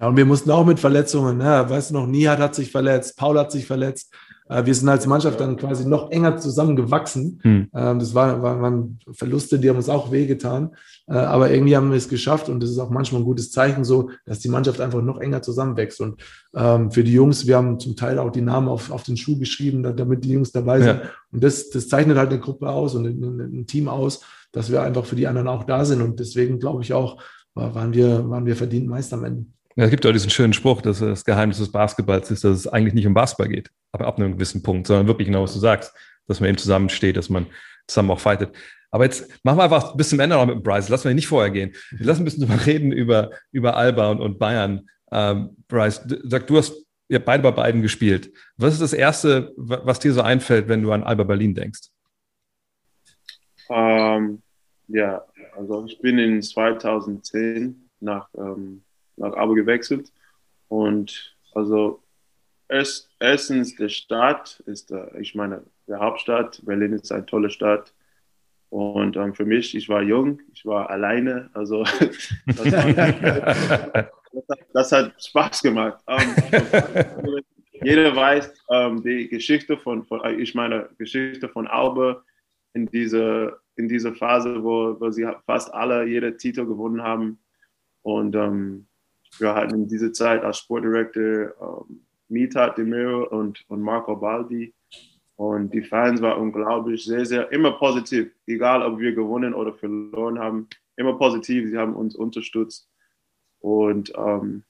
[0.00, 1.64] Ja, und wir mussten auch mit Verletzungen, ne?
[1.68, 4.12] weißt du noch, Nihat hat sich verletzt, Paul hat sich verletzt.
[4.48, 7.40] Äh, wir sind als Mannschaft dann quasi noch enger zusammengewachsen.
[7.42, 7.68] Hm.
[7.74, 10.74] Ähm, das war, war, waren Verluste, die haben uns auch wehgetan.
[11.08, 13.84] Äh, aber irgendwie haben wir es geschafft und das ist auch manchmal ein gutes Zeichen
[13.84, 16.00] so, dass die Mannschaft einfach noch enger zusammenwächst.
[16.00, 16.20] Und
[16.54, 19.38] ähm, für die Jungs, wir haben zum Teil auch die Namen auf, auf den Schuh
[19.38, 21.00] geschrieben, damit die Jungs dabei sind.
[21.02, 21.10] Ja.
[21.32, 24.20] Und das, das zeichnet halt eine Gruppe aus und ein, ein Team aus,
[24.52, 26.02] dass wir einfach für die anderen auch da sind.
[26.02, 27.20] Und deswegen glaube ich auch,
[27.54, 29.46] waren wir, waren wir verdient Meister am Ende.
[29.76, 32.66] Ja, es gibt ja diesen schönen Spruch, dass das Geheimnis des Basketballs ist, dass es
[32.66, 35.58] eigentlich nicht um Basketball geht, aber ab einem gewissen Punkt, sondern wirklich genau, was du
[35.58, 35.94] sagst,
[36.26, 37.46] dass man eben zusammensteht, dass man
[37.86, 38.56] zusammen auch fightet.
[38.90, 40.88] Aber jetzt machen wir einfach bis zum Ende noch mit Bryce.
[40.88, 41.74] Lassen wir nicht vorher gehen.
[41.90, 44.88] Wir lassen ein bisschen drüber reden über, über Alba und, und Bayern.
[45.12, 46.74] Ähm, Bryce, sag, du hast
[47.08, 48.32] ihr beide bei beiden gespielt.
[48.56, 51.90] Was ist das Erste, was dir so einfällt, wenn du an Alba Berlin denkst?
[53.68, 54.42] Um, ähm,
[54.88, 55.24] ja,
[55.56, 58.82] also ich bin in 2010 nach ähm,
[59.16, 60.12] nach Abo gewechselt.
[60.68, 62.02] Und also
[62.68, 66.60] erst, erstens der Stadt ist, ich meine, der Hauptstadt.
[66.64, 67.92] Berlin ist eine tolle Stadt.
[68.68, 71.50] Und ähm, für mich, ich war jung, ich war alleine.
[71.54, 71.84] Also
[72.46, 76.02] das, war, das hat Spaß gemacht.
[76.08, 82.24] Ähm, jeder weiß ähm, die Geschichte von, von, äh, ich meine, Geschichte von Albe
[82.74, 87.38] in dieser in diese Phase, wo, wo sie fast alle jede Titel gewonnen haben.
[88.02, 88.88] Und ähm,
[89.38, 94.74] wir hatten in dieser Zeit als Sportdirektor ähm, Mitat Demiro und, und Marco Baldi.
[95.36, 98.32] Und die Fans waren unglaublich, sehr, sehr, immer positiv.
[98.46, 101.68] Egal, ob wir gewonnen oder verloren haben, immer positiv.
[101.68, 102.88] Sie haben uns unterstützt.
[103.60, 104.64] Und ähm,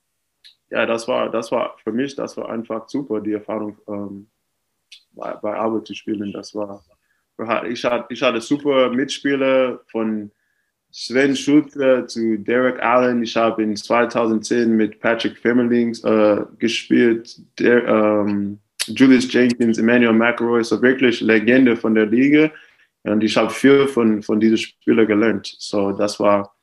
[0.71, 4.27] ja, das war, das war für mich, das war einfach super, die Erfahrung ähm,
[5.13, 6.33] bei, bei Arbeit zu spielen.
[6.33, 6.85] Das war,
[7.69, 10.33] ich hatte, ich hatte super Mitspieler von
[10.99, 13.23] Sven Schulze zu Derek Allen.
[13.23, 17.39] Ich habe in 2010 mit Patrick Femerlings äh, gespielt.
[17.59, 22.51] Der, ähm, Julius Jenkins, Emmanuel McElroy, so wirklich Legende von der Liga.
[23.03, 25.55] Und ich habe viel von, von diesen Spielern gelernt.
[25.59, 26.57] So, das war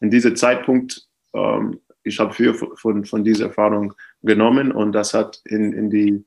[0.00, 5.40] in diesem Zeitpunkt, ähm, ich habe viel von, von dieser Erfahrung genommen und das hat
[5.44, 6.24] in, in die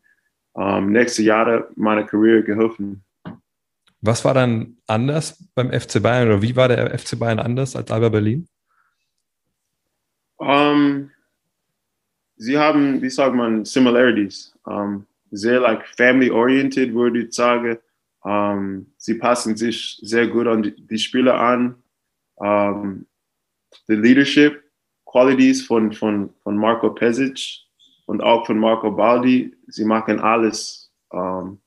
[0.57, 3.04] ähm, nächsten Jahre meiner Karriere geholfen.
[4.01, 7.91] Was war dann anders beim FC Bayern oder wie war der FC Bayern anders als
[7.91, 8.47] Alba Berlin?
[10.37, 11.11] Um, ähm,
[12.35, 14.53] sie haben, wie sagt man, Similarities.
[14.63, 17.77] Um, ähm, sehr like family-oriented, würde ich sagen.
[18.21, 21.75] Um, ähm, sie passen sich sehr gut an die, die Spieler an.
[22.35, 23.05] Um,
[23.87, 24.63] the Leadership
[25.05, 27.65] Qualities von, von, von Marco Pesic
[28.05, 31.59] und auch von Marco Baldi, sie machen alles um,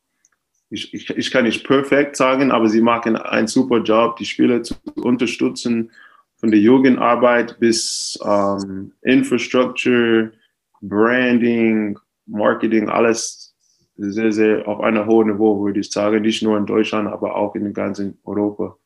[0.71, 4.63] ich, ich, ich kann nicht perfekt sagen, aber sie machen einen super Job, die Spieler
[4.63, 5.91] zu unterstützen,
[6.37, 10.31] von der Jugendarbeit bis ähm, Infrastructure,
[10.81, 13.57] Branding, Marketing, alles
[13.97, 16.23] sehr, sehr auf einem hohen Niveau, würde ich sagen.
[16.23, 18.77] Nicht nur in Deutschland, aber auch in ganzen Europa.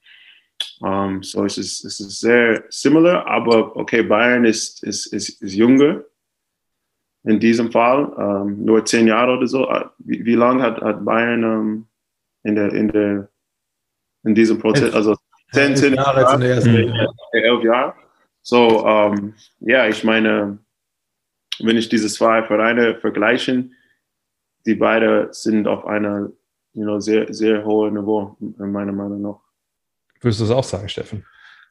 [0.80, 5.54] Um, so es ist, es ist sehr similar, aber okay, Bayern ist, ist, ist, ist
[5.54, 6.02] jünger
[7.24, 9.68] in diesem Fall, um, nur zehn Jahre oder so.
[9.68, 11.88] Uh, wie, wie lange hat, hat Bayern um,
[12.42, 13.28] in, der, in, der,
[14.24, 15.16] in diesem Prozess, also
[15.52, 16.74] zehn, zehn Jahre, Jahre in der ersten,
[17.32, 17.94] elf Jahre.
[18.42, 20.58] So, um, ja, ich meine,
[21.60, 23.74] wenn ich diese zwei Vereine vergleichen,
[24.66, 26.30] die beide sind auf einer
[26.72, 29.40] you know, sehr, sehr hohen Niveau, meiner Meinung nach.
[30.20, 31.24] Würdest du das auch sagen, Steffen?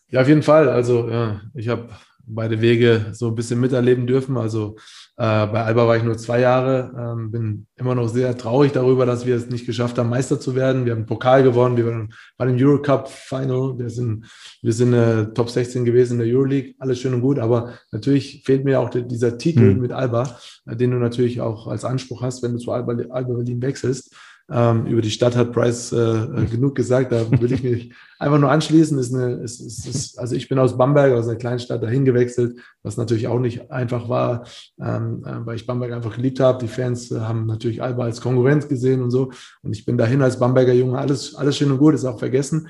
[0.07, 0.69] Ja, auf jeden Fall.
[0.69, 1.89] Also, ja, ich habe
[2.25, 4.37] beide Wege so ein bisschen miterleben dürfen.
[4.37, 4.75] Also
[5.17, 9.05] äh, bei Alba war ich nur zwei Jahre, ähm, bin immer noch sehr traurig darüber,
[9.05, 10.85] dass wir es nicht geschafft haben, Meister zu werden.
[10.85, 14.25] Wir haben einen Pokal gewonnen, wir waren bei dem Eurocup Final, wir sind,
[14.61, 18.43] wir sind äh, Top 16 gewesen in der Euroleague, alles schön und gut, aber natürlich
[18.45, 19.81] fehlt mir auch der, dieser Titel mhm.
[19.81, 23.33] mit Alba, äh, den du natürlich auch als Anspruch hast, wenn du zu Alba, Alba
[23.33, 24.15] Berlin wechselst.
[24.53, 27.13] Ähm, über die Stadt hat Price äh, äh, genug gesagt.
[27.13, 28.97] Da will ich mich einfach nur anschließen.
[28.99, 32.59] Ist eine, ist, ist, ist, also ich bin aus Bamberg, aus einer Kleinstadt, dahin gewechselt,
[32.83, 34.45] was natürlich auch nicht einfach war,
[34.81, 36.59] ähm, äh, weil ich Bamberg einfach geliebt habe.
[36.59, 39.31] Die Fans äh, haben natürlich Alba als Konkurrenz gesehen und so.
[39.61, 40.97] Und ich bin dahin als Bamberger Junge.
[40.97, 42.67] Alles, alles schön und gut, ist auch vergessen.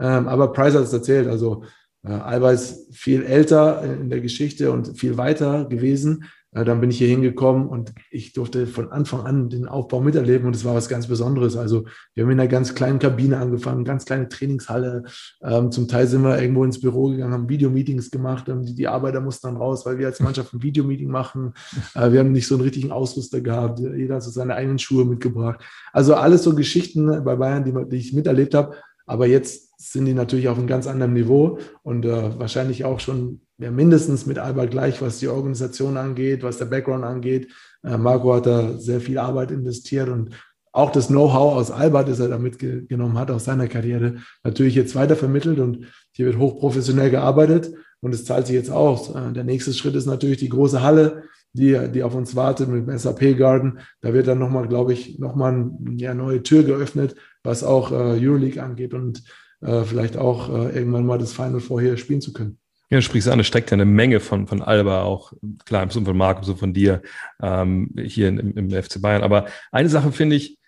[0.00, 1.28] Ähm, aber Price hat es erzählt.
[1.28, 1.62] Also
[2.02, 6.24] äh, Alba ist viel älter in der Geschichte und viel weiter gewesen.
[6.52, 10.46] Äh, dann bin ich hier hingekommen und ich durfte von Anfang an den Aufbau miterleben
[10.46, 11.56] und es war was ganz Besonderes.
[11.56, 11.84] Also
[12.14, 15.04] wir haben in einer ganz kleinen Kabine angefangen, ganz kleine Trainingshalle.
[15.42, 18.48] Ähm, zum Teil sind wir irgendwo ins Büro gegangen, haben Videomeetings gemacht.
[18.48, 21.54] Ähm, die, die, Arbeiter mussten dann raus, weil wir als Mannschaft ein Videomeeting machen.
[21.94, 23.78] Äh, wir haben nicht so einen richtigen Ausrüster gehabt.
[23.78, 25.60] Jeder hat so seine eigenen Schuhe mitgebracht.
[25.92, 28.76] Also alles so Geschichten bei Bayern, die, die ich miterlebt habe.
[29.06, 33.40] Aber jetzt sind die natürlich auf einem ganz anderen Niveau und äh, wahrscheinlich auch schon
[33.56, 37.50] ja, mindestens mit Alba gleich, was die Organisation angeht, was der Background angeht.
[37.82, 40.34] Äh, Marco hat da sehr viel Arbeit investiert und
[40.72, 44.94] auch das Know-how aus Alba, das er da mitgenommen hat aus seiner Karriere, natürlich jetzt
[44.94, 49.14] weiter vermittelt und hier wird hochprofessionell gearbeitet und es zahlt sich jetzt aus.
[49.14, 51.22] Äh, der nächste Schritt ist natürlich die große Halle,
[51.54, 53.78] die, die auf uns wartet mit dem SAP Garden.
[54.02, 58.24] Da wird dann nochmal, glaube ich, nochmal eine ja, neue Tür geöffnet, was auch äh,
[58.24, 59.24] Euroleague angeht und
[59.60, 62.58] äh, vielleicht auch äh, irgendwann mal das Final vorher spielen zu können.
[62.90, 65.32] Ja, du sprichst an, es steckt ja eine Menge von, von Alba, auch
[65.64, 67.02] klar im Sinne von Marco, so von dir
[67.40, 69.22] ähm, hier im, im FC Bayern.
[69.22, 70.58] Aber eine Sache finde ich,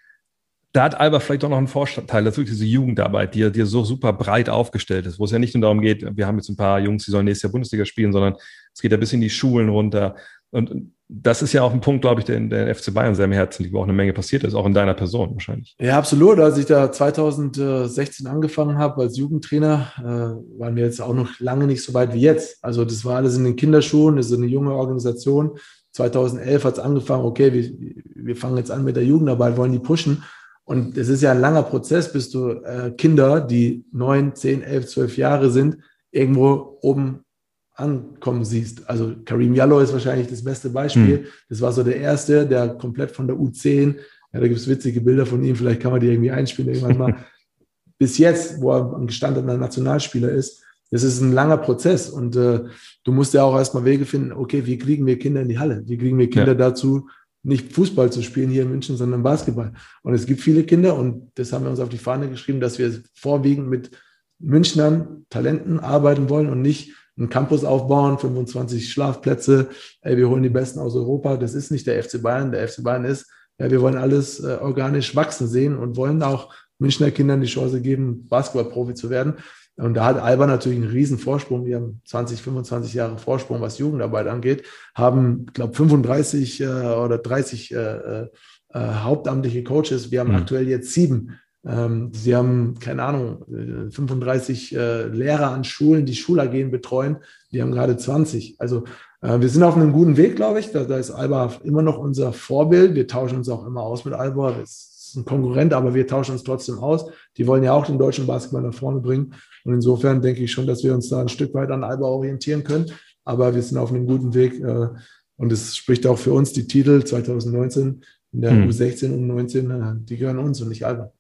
[0.73, 3.63] da hat Alba vielleicht auch noch einen Vorteil, das ist wirklich diese Jugendarbeit, die, die
[3.63, 6.49] so super breit aufgestellt ist, wo es ja nicht nur darum geht, wir haben jetzt
[6.49, 8.37] ein paar Jungs, die sollen nächstes Jahr Bundesliga spielen, sondern
[8.73, 10.17] es geht ja bis in die Schulen runter.
[10.53, 13.25] Und das ist ja auch ein Punkt, glaube ich, der in der FC Bayern sehr
[13.25, 15.75] im Herzen liegt, wo auch eine Menge passiert ist, auch in deiner Person wahrscheinlich.
[15.81, 16.39] Ja, absolut.
[16.39, 21.67] Als ich da 2016 angefangen habe als Jugendtrainer, äh, waren wir jetzt auch noch lange
[21.67, 22.63] nicht so weit wie jetzt.
[22.63, 25.59] Also das war alles in den Kinderschuhen, das ist eine junge Organisation.
[25.93, 27.73] 2011 hat es angefangen, okay, wir,
[28.15, 30.23] wir fangen jetzt an mit der Jugendarbeit, wollen die pushen.
[30.65, 34.87] Und es ist ja ein langer Prozess, bis du äh, Kinder, die neun, zehn, elf,
[34.87, 35.79] zwölf Jahre sind,
[36.11, 37.25] irgendwo oben
[37.75, 38.89] ankommen siehst.
[38.89, 41.19] Also Karim Jallo ist wahrscheinlich das beste Beispiel.
[41.19, 41.27] Mhm.
[41.49, 43.97] Das war so der erste, der komplett von der U10,
[44.33, 46.99] ja, da gibt es witzige Bilder von ihm, vielleicht kann man die irgendwie einspielen irgendwann
[46.99, 47.17] mal.
[47.99, 52.65] Bis jetzt, wo er ein gestandener Nationalspieler ist, das ist ein langer Prozess und äh,
[53.05, 55.83] du musst ja auch erstmal Wege finden, okay, wie kriegen wir Kinder in die Halle?
[55.87, 56.55] Wie kriegen wir Kinder ja.
[56.55, 57.09] dazu,
[57.43, 59.73] nicht Fußball zu spielen hier in München, sondern Basketball?
[60.03, 62.79] Und es gibt viele Kinder und das haben wir uns auf die Fahne geschrieben, dass
[62.79, 63.91] wir vorwiegend mit
[64.39, 69.69] Münchnern, Talenten arbeiten wollen und nicht einen Campus aufbauen, 25 Schlafplätze,
[70.01, 71.37] ey, wir holen die Besten aus Europa.
[71.37, 72.53] Das ist nicht der FC Bayern.
[72.53, 73.27] Der FC Bayern ist,
[73.59, 77.81] ja, wir wollen alles äh, organisch wachsen sehen und wollen auch Münchner Kindern die Chance
[77.81, 79.35] geben, Basketballprofi zu werden.
[79.77, 81.65] Und da hat Alba natürlich einen riesen Vorsprung.
[81.65, 87.73] Wir haben 20, 25 Jahre Vorsprung, was Jugendarbeit angeht, haben, glaube 35 äh, oder 30
[87.73, 88.29] äh, äh,
[88.75, 90.11] äh, hauptamtliche Coaches.
[90.11, 90.37] Wir haben mhm.
[90.37, 93.45] aktuell jetzt sieben sie haben, keine Ahnung,
[93.91, 97.19] 35 äh, Lehrer an Schulen, die Schulagen betreuen.
[97.53, 98.57] Die haben gerade 20.
[98.59, 98.85] Also
[99.21, 100.73] äh, wir sind auf einem guten Weg, glaube ich.
[100.73, 102.95] Da, da, ist Alba immer noch unser Vorbild.
[102.95, 104.53] Wir tauschen uns auch immer aus mit Alba.
[104.61, 104.71] Das
[105.07, 107.07] ist ein Konkurrent, aber wir tauschen uns trotzdem aus.
[107.37, 109.35] Die wollen ja auch den deutschen Basketball nach vorne bringen.
[109.65, 112.65] Und insofern denke ich schon, dass wir uns da ein Stück weit an Alba orientieren
[112.65, 112.87] können.
[113.25, 114.61] Aber wir sind auf einem guten Weg.
[114.61, 114.89] Äh,
[115.37, 118.03] und es spricht auch für uns die Titel 2019
[118.33, 118.69] in der hm.
[118.69, 121.13] U16 und U19, die gehören uns und nicht Alba.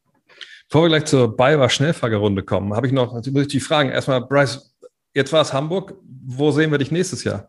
[0.73, 3.91] Bevor wir gleich zur Bayer Schnellfragerunde kommen, habe ich noch, also muss ich die Fragen.
[3.91, 4.75] Erstmal, Bryce,
[5.13, 5.93] jetzt war es Hamburg.
[6.25, 7.47] Wo sehen wir dich nächstes Jahr?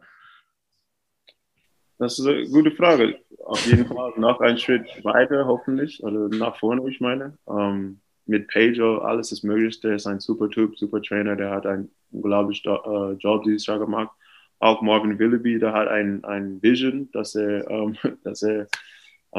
[1.99, 3.17] Das ist eine gute Frage.
[3.45, 7.37] Auf jeden Fall noch einen Schritt weiter, hoffentlich, oder nach vorne, ich meine.
[7.47, 9.79] Ähm, mit Pedro, alles ist möglich.
[9.79, 13.79] Der ist ein super Typ, super Trainer, der hat einen unglaublichen äh, Job dieses Jahr
[13.79, 14.11] gemacht.
[14.59, 17.95] Auch Marvin Willoughby, der hat ein, ein Vision, dass er, ähm,
[18.25, 18.67] dass er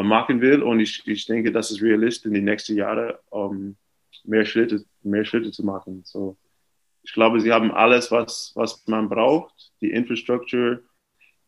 [0.02, 0.62] machen will.
[0.62, 3.76] Und ich, ich denke, das ist realistisch in den nächsten Jahren um,
[4.24, 6.02] mehr Schritte, mehr Schritte zu machen.
[6.04, 6.36] So,
[7.02, 10.80] ich glaube, sie haben alles, was, was man braucht, die Infrastruktur,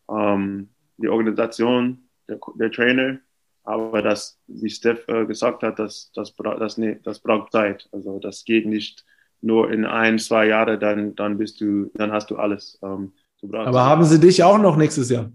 [0.07, 0.69] um,
[0.99, 3.19] die Organisation, der, der Trainer.
[3.65, 7.89] Aber das, wie Steph äh, gesagt hat, das, das, das, nee, das braucht Zeit.
[7.91, 9.05] Also das geht nicht
[9.41, 12.79] nur in ein, zwei Jahre, dann, dann bist du, dann hast du alles.
[12.83, 13.13] Ähm,
[13.53, 15.31] Aber haben sie dich auch noch nächstes Jahr?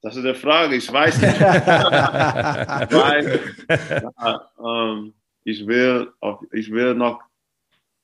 [0.00, 1.40] Das ist eine Frage, ich weiß nicht.
[1.40, 5.12] Weil, ja, ähm,
[5.44, 6.12] ich, will,
[6.52, 7.20] ich will noch,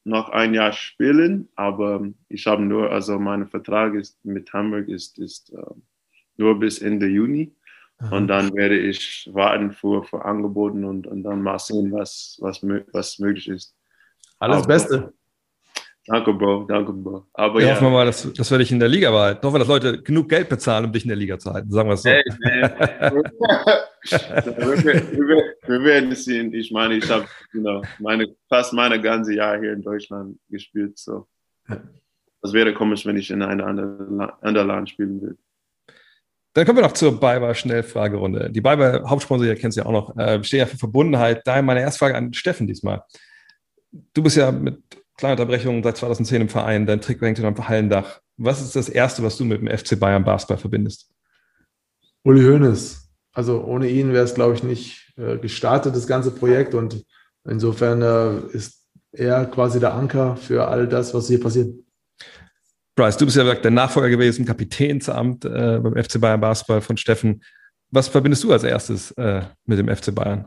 [0.03, 5.19] noch ein Jahr spielen, aber ich habe nur, also mein Vertrag ist mit Hamburg ist,
[5.19, 5.63] ist äh,
[6.37, 7.55] nur bis Ende Juni.
[8.11, 12.61] Und dann werde ich warten für, für Angeboten und, und dann mal sehen, was, was,
[12.93, 13.75] was möglich ist.
[14.39, 15.15] Alles Aber, Beste.
[16.07, 16.67] Danke, Bro.
[16.69, 17.27] Danke, Bro.
[17.33, 17.75] Aber ja, ja.
[17.75, 19.41] hoffen wir mal, dass, dass wir dich in der Liga behalten.
[19.43, 21.71] Hoffen wir, dass Leute genug Geld bezahlen, um dich in der Liga zu halten.
[21.71, 22.11] Sagen wir es so.
[22.11, 22.23] Hey,
[24.05, 26.53] wir, wir, werden sehen.
[26.53, 27.25] Ich meine, ich habe
[27.55, 30.99] you know, meine, fast meine ganze Jahr hier in Deutschland gespielt.
[30.99, 31.27] So.
[32.43, 35.39] Das wäre komisch, wenn ich in einem anderen andere Land spielen würde.
[36.53, 38.51] Dann kommen wir noch zur Biber Schnellfragerunde.
[38.51, 41.41] Die Biber Hauptsponsor, ihr kennt sie ja auch noch, äh, steht ja für Verbundenheit.
[41.47, 43.03] Daher meine erste Frage an Steffen diesmal.
[44.13, 44.83] Du bist ja mit
[45.17, 48.21] kleine Unterbrechung seit 2010 im Verein, dein Trick hängt am Hallendach.
[48.37, 51.11] Was ist das Erste, was du mit dem FC Bayern Basketball verbindest?
[52.25, 53.09] Uli Hoeneß.
[53.33, 56.75] Also ohne ihn wäre es, glaube ich, nicht äh, gestartet, das ganze Projekt.
[56.75, 57.05] Und
[57.45, 61.75] insofern äh, ist er quasi der Anker für all das, was hier passiert.
[62.97, 67.43] Bryce, du bist ja der Nachfolger gewesen, Kapitänsamt äh, beim FC Bayern Basketball von Steffen.
[67.91, 70.47] Was verbindest du als erstes äh, mit dem FC Bayern?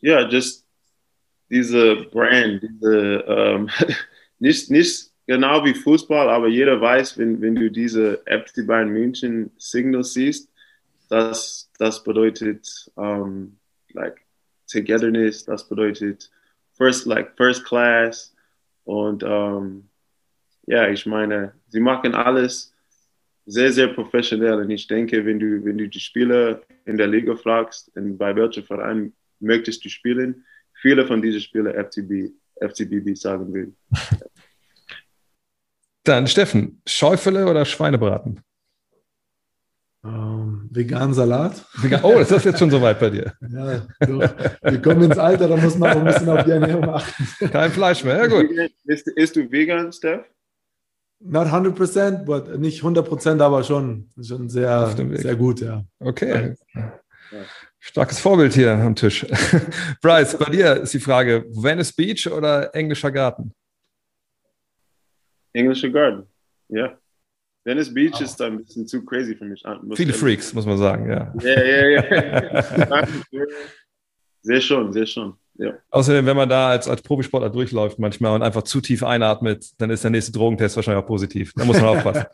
[0.00, 0.66] Ja, just
[1.50, 3.68] diese Brand, diese, ähm,
[4.38, 9.50] nicht, nicht genau wie Fußball, aber jeder weiß, wenn, wenn du diese FC Bayern München
[9.58, 10.50] Signal siehst,
[11.08, 13.56] das, das bedeutet um, ähm,
[13.92, 14.20] like
[14.70, 16.30] Togetherness, das bedeutet
[16.76, 18.34] first like first class
[18.84, 19.88] und um, ähm,
[20.66, 22.72] ja, ich meine, sie machen alles
[23.44, 27.34] sehr, sehr professionell und ich denke, wenn du, wenn du die Spieler in der Liga
[27.34, 30.44] fragst, bei welchem Verein möchtest du spielen,
[30.80, 33.74] viele von diesen Spielern FCB, FCBB sagen will.
[36.04, 38.40] Dann Steffen, Schäufele oder Schweinebraten?
[40.02, 41.62] Ähm, veganen Salat.
[42.02, 43.34] Oh, das ist jetzt schon soweit bei dir.
[43.50, 44.34] Ja, doch.
[44.62, 47.50] wir kommen ins Alter, da muss man auch ein bisschen auf die Ernährung achten.
[47.50, 48.46] Kein Fleisch mehr, ja gut.
[48.84, 50.24] Ist, ist du vegan, Steph?
[51.22, 55.84] Not 100%, but nicht 100%, aber schon, schon sehr, sehr gut, ja.
[55.98, 56.56] Okay.
[56.72, 56.92] Ja.
[57.80, 59.26] Starkes Vorbild hier am Tisch.
[60.02, 63.54] Bryce, bei dir ist die Frage: Venice Beach oder englischer Garten?
[65.52, 66.26] Englischer Garten,
[66.68, 66.96] ja.
[67.64, 68.22] Venice Beach oh.
[68.22, 69.62] ist ein bisschen zu crazy für mich.
[69.94, 71.32] Viele Freaks, muss man sagen, ja.
[71.42, 73.06] Ja, ja, ja.
[74.42, 75.34] sehr schon, sehr schon.
[75.54, 75.74] Ja.
[75.90, 79.90] Außerdem, wenn man da als, als Profisportler durchläuft manchmal und einfach zu tief einatmet, dann
[79.90, 81.52] ist der nächste Drogentest wahrscheinlich auch positiv.
[81.54, 82.24] Da muss man aufpassen.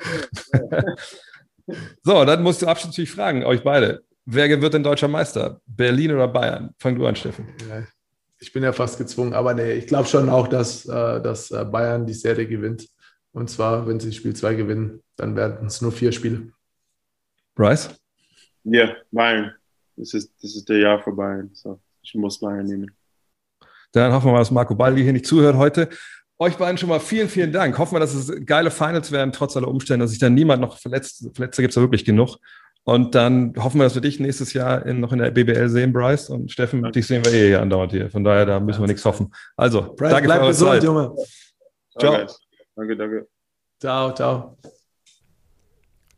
[2.04, 4.04] so, dann musst du abschließend fragen, euch beide.
[4.28, 5.60] Wer wird denn deutscher Meister?
[5.66, 6.74] Berlin oder Bayern?
[6.78, 7.46] Fang du an, Steffen.
[8.38, 11.64] Ich bin ja fast gezwungen, aber nee, ich glaube schon auch, dass, äh, dass äh,
[11.64, 12.88] Bayern die Serie gewinnt.
[13.32, 16.52] Und zwar, wenn sie Spiel 2 gewinnen, dann werden es nur vier Spiele.
[17.54, 17.90] Bryce?
[18.64, 19.54] Ja, Bayern.
[19.96, 21.50] Das ist, das ist der Jahr für Bayern.
[21.54, 22.90] So, ich muss Bayern nehmen.
[23.92, 25.88] Dann hoffen wir mal, dass Marco Baldi hier nicht zuhört heute.
[26.38, 27.78] Euch beiden schon mal vielen, vielen Dank.
[27.78, 30.78] Hoffen wir, dass es geile Finals werden, trotz aller Umstände, dass sich dann niemand noch
[30.78, 31.30] verletzt.
[31.32, 32.36] Verletzte gibt es ja wirklich genug.
[32.86, 35.92] Und dann hoffen wir, dass wir dich nächstes Jahr in, noch in der BBL sehen,
[35.92, 36.30] Bryce.
[36.30, 38.08] Und Steffen, dich sehen wir eh hier andauernd hier.
[38.08, 39.34] Von daher, da müssen wir nichts hoffen.
[39.56, 40.84] Also, Bryce, danke bleib für eure gesund, Zeit.
[40.84, 41.16] Junge.
[41.98, 42.14] Ciao.
[42.14, 42.26] Okay.
[42.76, 43.28] Danke, danke.
[43.80, 44.56] Ciao, ciao.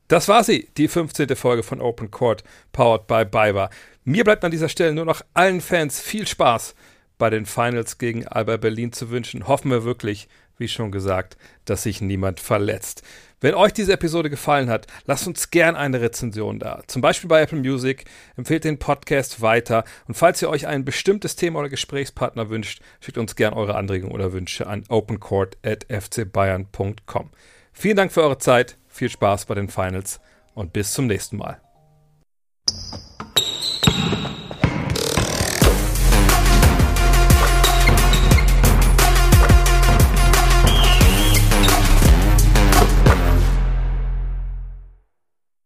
[0.09, 1.35] Das war sie, die 15.
[1.37, 3.71] Folge von Open Court, powered by Biber.
[4.05, 6.75] Mir bleibt an dieser Stelle nur noch allen Fans viel Spaß
[7.17, 9.49] bei den Finals gegen Alba Berlin zu wünschen.
[9.49, 13.03] Hoffen wir wirklich, wie schon gesagt, dass sich niemand verletzt.
[13.41, 16.83] Wenn euch diese Episode gefallen hat, lasst uns gern eine Rezension da.
[16.89, 18.07] Zum Beispiel bei Apple Music.
[18.37, 19.85] Empfehlt den Podcast weiter.
[20.09, 24.13] Und falls ihr euch ein bestimmtes Thema oder Gesprächspartner wünscht, schickt uns gern eure Anregungen
[24.13, 27.31] oder Wünsche an opencourt.fcbayern.com.
[27.73, 28.77] Vielen Dank für eure Zeit.
[28.89, 30.19] Viel Spaß bei den Finals
[30.55, 31.61] und bis zum nächsten Mal.